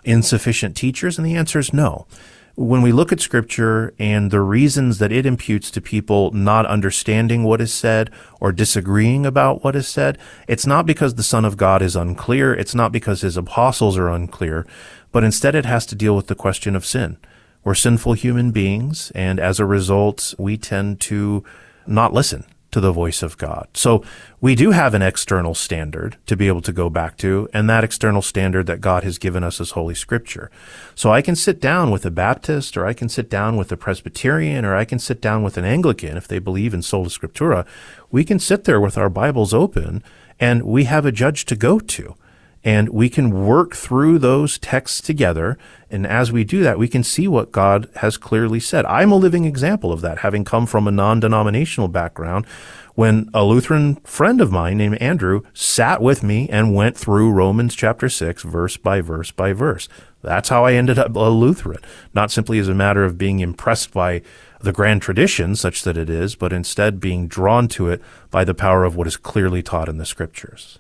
insufficient 0.03 0.77
teachers? 0.77 1.19
And 1.19 1.25
the 1.25 1.37
answer 1.37 1.61
is 1.61 1.73
no 1.73 2.09
when 2.57 2.83
we 2.83 2.93
look 2.93 3.11
at 3.11 3.21
scripture 3.21 3.93
and 3.99 4.31
the 4.31 4.41
reasons 4.41 4.99
that 4.99 5.11
it 5.11 5.27
imputes 5.27 5.73
to 5.73 5.81
people 5.81 6.31
not 6.31 6.67
understanding 6.67 7.43
what 7.43 7.61
is 7.61 7.73
said 7.73 8.11
or 8.41 8.53
disagreeing 8.53 9.27
about 9.27 9.65
what 9.65 9.75
is 9.75 9.89
said, 9.89 10.17
it's 10.47 10.67
not 10.67 10.87
because 10.87 11.17
the 11.17 11.23
Son 11.25 11.45
of 11.45 11.57
God 11.57 11.83
is 11.83 11.97
unclear. 11.97 12.55
It's 12.55 12.75
not 12.75 12.93
because 12.93 13.23
his 13.23 13.37
apostles 13.37 13.99
are 13.99 14.09
unclear, 14.09 14.67
but 15.11 15.25
instead 15.25 15.57
it 15.57 15.65
has 15.65 15.85
to 15.87 15.97
deal 15.97 16.15
with 16.15 16.29
the 16.29 16.37
question 16.37 16.77
of 16.77 16.87
sin. 16.87 17.17
We're 17.65 17.75
sinful 17.75 18.13
human 18.13 18.51
beings, 18.51 19.11
and 19.15 19.41
as 19.41 19.59
a 19.59 19.65
result, 19.65 20.35
we 20.39 20.59
tend 20.59 21.01
to 21.03 21.43
not 21.87 22.13
listen 22.13 22.45
to 22.73 22.81
the 22.81 22.93
voice 22.93 23.23
of 23.23 23.39
God. 23.39 23.69
So 23.73 24.05
we 24.41 24.55
do 24.55 24.73
have 24.73 24.95
an 24.95 25.01
external 25.01 25.55
standard 25.55 26.19
to 26.27 26.37
be 26.37 26.49
able 26.49 26.61
to 26.63 26.73
go 26.73 26.91
back 26.91 27.17
to, 27.19 27.49
and 27.55 27.71
that 27.71 27.85
external 27.85 28.21
standard 28.21 28.67
that 28.67 28.81
God 28.81 29.05
has 29.05 29.17
given 29.17 29.45
us 29.45 29.61
is 29.61 29.71
Holy 29.71 29.95
Scripture. 29.95 30.51
So 30.95 31.13
I 31.13 31.23
can 31.23 31.37
sit 31.37 31.61
down 31.61 31.91
with 31.91 32.05
a 32.05 32.11
Baptist, 32.11 32.77
or 32.77 32.85
I 32.85 32.93
can 32.93 33.09
sit 33.09 33.31
down 33.31 33.57
with 33.57 33.71
a 33.71 33.77
Presbyterian, 33.77 34.65
or 34.65 34.75
I 34.75 34.85
can 34.85 34.99
sit 34.99 35.21
down 35.21 35.43
with 35.45 35.57
an 35.57 35.65
Anglican 35.65 36.17
if 36.17 36.27
they 36.27 36.41
believe 36.41 36.75
in 36.75 36.83
sola 36.83 37.07
scriptura. 37.07 37.65
We 38.11 38.25
can 38.25 38.41
sit 38.41 38.65
there 38.65 38.81
with 38.81 38.99
our 38.99 39.09
Bibles 39.09 39.55
open, 39.55 40.03
and 40.39 40.65
we 40.65 40.85
have 40.85 41.07
a 41.07 41.13
judge 41.13 41.45
to 41.47 41.57
go 41.57 41.79
to. 41.79 42.17
And 42.65 42.89
we 42.89 43.11
can 43.11 43.47
work 43.47 43.77
through 43.77 44.19
those 44.19 44.59
texts 44.59 45.03
together. 45.03 45.59
And 45.91 46.07
as 46.07 46.33
we 46.33 46.45
do 46.45 46.63
that, 46.63 46.79
we 46.79 46.89
can 46.89 47.05
see 47.05 47.29
what 47.29 47.53
God 47.53 47.91
has 47.97 48.17
clearly 48.17 48.59
said. 48.59 48.87
I'm 48.87 49.13
a 49.13 49.17
living 49.17 49.45
example 49.45 49.93
of 49.93 50.01
that, 50.01 50.21
having 50.21 50.45
come 50.45 50.65
from 50.65 50.89
a 50.89 50.91
non 50.91 51.21
denominational 51.21 51.89
background. 51.89 52.47
When 52.95 53.29
a 53.35 53.45
Lutheran 53.45 53.97
friend 53.97 54.41
of 54.41 54.53
mine 54.53 54.79
named 54.79 54.97
Andrew 54.99 55.43
sat 55.53 56.01
with 56.01 56.23
me 56.23 56.49
and 56.49 56.75
went 56.75 56.97
through 56.97 57.33
Romans 57.33 57.75
chapter 57.75 58.09
6, 58.09 58.45
verse 58.45 58.77
by 58.77 59.01
verse 59.01 59.31
by 59.31 59.53
verse. 59.53 59.89
That's 60.23 60.49
how 60.49 60.65
I 60.65 60.73
ended 60.73 60.99
up 60.99 61.15
a 61.15 61.29
Lutheran, 61.29 61.83
not 62.15 62.31
simply 62.31 62.59
as 62.59 62.69
a 62.69 62.75
matter 62.75 63.05
of 63.05 63.19
being 63.19 63.41
impressed 63.41 63.93
by 63.93 64.23
the 64.61 64.73
grand 64.73 65.03
tradition, 65.03 65.55
such 65.55 65.83
that 65.83 65.99
it 65.99 66.09
is, 66.09 66.35
but 66.35 66.53
instead 66.53 66.99
being 66.99 67.29
drawn 67.29 67.69
to 67.69 67.89
it 67.89 68.01
by 68.31 68.45
the 68.45 68.55
power 68.55 68.85
of 68.85 68.97
what 68.97 69.07
is 69.07 69.19
clearly 69.19 69.63
taught 69.63 69.89
in 69.89 69.99
the 69.99 70.07
scriptures. 70.07 70.79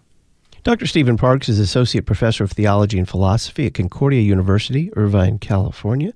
Dr. 0.64 0.86
Stephen 0.86 1.18
Parks 1.18 1.50
is 1.50 1.58
Associate 1.58 2.06
Professor 2.06 2.42
of 2.42 2.52
Theology 2.52 2.98
and 2.98 3.06
Philosophy 3.06 3.66
at 3.66 3.74
Concordia 3.74 4.22
University, 4.22 4.90
Irvine, 4.96 5.38
California. 5.38 6.14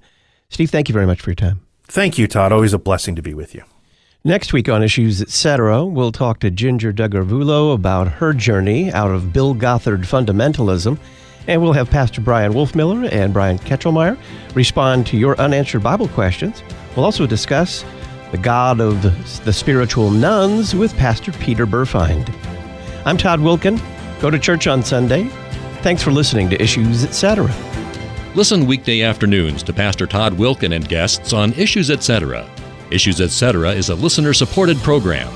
Steve, 0.48 0.70
thank 0.70 0.88
you 0.88 0.94
very 0.94 1.04
much 1.04 1.20
for 1.20 1.28
your 1.28 1.34
time. 1.34 1.60
Thank 1.84 2.16
you, 2.16 2.26
Todd. 2.26 2.50
Always 2.50 2.72
a 2.72 2.78
blessing 2.78 3.14
to 3.16 3.20
be 3.20 3.34
with 3.34 3.54
you. 3.54 3.62
Next 4.24 4.54
week 4.54 4.70
on 4.70 4.82
Issues 4.82 5.20
Etc., 5.20 5.84
we'll 5.84 6.12
talk 6.12 6.40
to 6.40 6.50
Jinger 6.50 6.94
Duggar 6.94 7.28
Vuolo 7.28 7.74
about 7.74 8.08
her 8.08 8.32
journey 8.32 8.90
out 8.90 9.10
of 9.10 9.34
Bill 9.34 9.52
Gothard 9.54 10.04
fundamentalism. 10.04 10.98
And 11.46 11.60
we'll 11.60 11.74
have 11.74 11.90
Pastor 11.90 12.22
Bryan 12.22 12.54
Wolfmueller 12.54 13.12
and 13.12 13.34
Brian 13.34 13.58
Ketchelmeyer 13.58 14.16
respond 14.54 15.06
to 15.08 15.18
your 15.18 15.38
unanswered 15.38 15.82
Bible 15.82 16.08
questions. 16.08 16.62
We'll 16.96 17.04
also 17.04 17.26
discuss 17.26 17.84
the 18.30 18.38
God 18.38 18.80
of 18.80 19.02
the 19.44 19.52
spiritual 19.52 20.10
nones 20.10 20.74
with 20.74 20.96
Pastor 20.96 21.32
Peter 21.32 21.66
Burfeind. 21.66 22.34
I'm 23.04 23.18
Todd 23.18 23.40
Wilken. 23.40 23.78
Go 24.20 24.30
to 24.30 24.38
church 24.38 24.66
on 24.66 24.82
Sunday. 24.82 25.28
Thanks 25.82 26.02
for 26.02 26.10
listening 26.10 26.50
to 26.50 26.60
Issues 26.60 27.04
Etc. 27.04 27.54
Listen 28.34 28.66
weekday 28.66 29.02
afternoons 29.02 29.62
to 29.62 29.72
Pastor 29.72 30.06
Todd 30.06 30.32
Wilken 30.32 30.74
and 30.74 30.88
guests 30.88 31.32
on 31.32 31.52
Issues 31.52 31.88
Etc. 31.90 32.48
Issues 32.90 33.20
Etc. 33.20 33.70
is 33.70 33.90
a 33.90 33.94
listener 33.94 34.32
supported 34.32 34.76
program. 34.78 35.32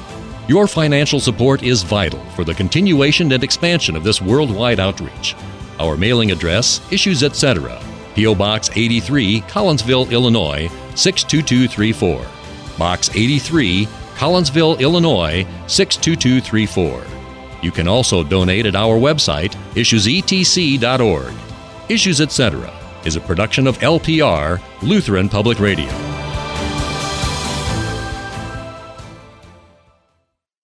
Your 0.49 0.67
financial 0.67 1.21
support 1.21 1.63
is 1.63 1.85
vital 1.85 2.19
for 2.31 2.43
the 2.43 2.55
continuation 2.55 3.31
and 3.31 3.45
expansion 3.45 3.95
of 3.95 4.03
this 4.03 4.21
worldwide 4.21 4.81
outreach. 4.81 5.37
Our 5.79 5.97
mailing 5.97 6.33
address, 6.33 6.81
Issues 6.93 7.23
Etc., 7.23 7.81
P.O. 8.17 8.35
Box 8.35 8.69
83, 8.75 9.43
Collinsville, 9.43 10.11
Illinois 10.11 10.69
62234. 10.97 12.27
Box 12.77 13.11
83, 13.11 13.87
Collinsville, 14.17 14.81
Illinois 14.81 15.47
62234. 15.69 17.12
You 17.63 17.71
can 17.71 17.89
also 17.89 18.23
donate 18.23 18.67
at 18.67 18.77
our 18.77 18.97
website, 18.97 19.55
issuesetc.org. 19.75 21.35
Issues 21.89 22.21
Etc. 22.21 22.73
is 23.05 23.17
a 23.17 23.21
production 23.21 23.67
of 23.67 23.79
LPR, 23.79 24.61
Lutheran 24.83 25.29
Public 25.29 25.61
Radio. 25.61 26.12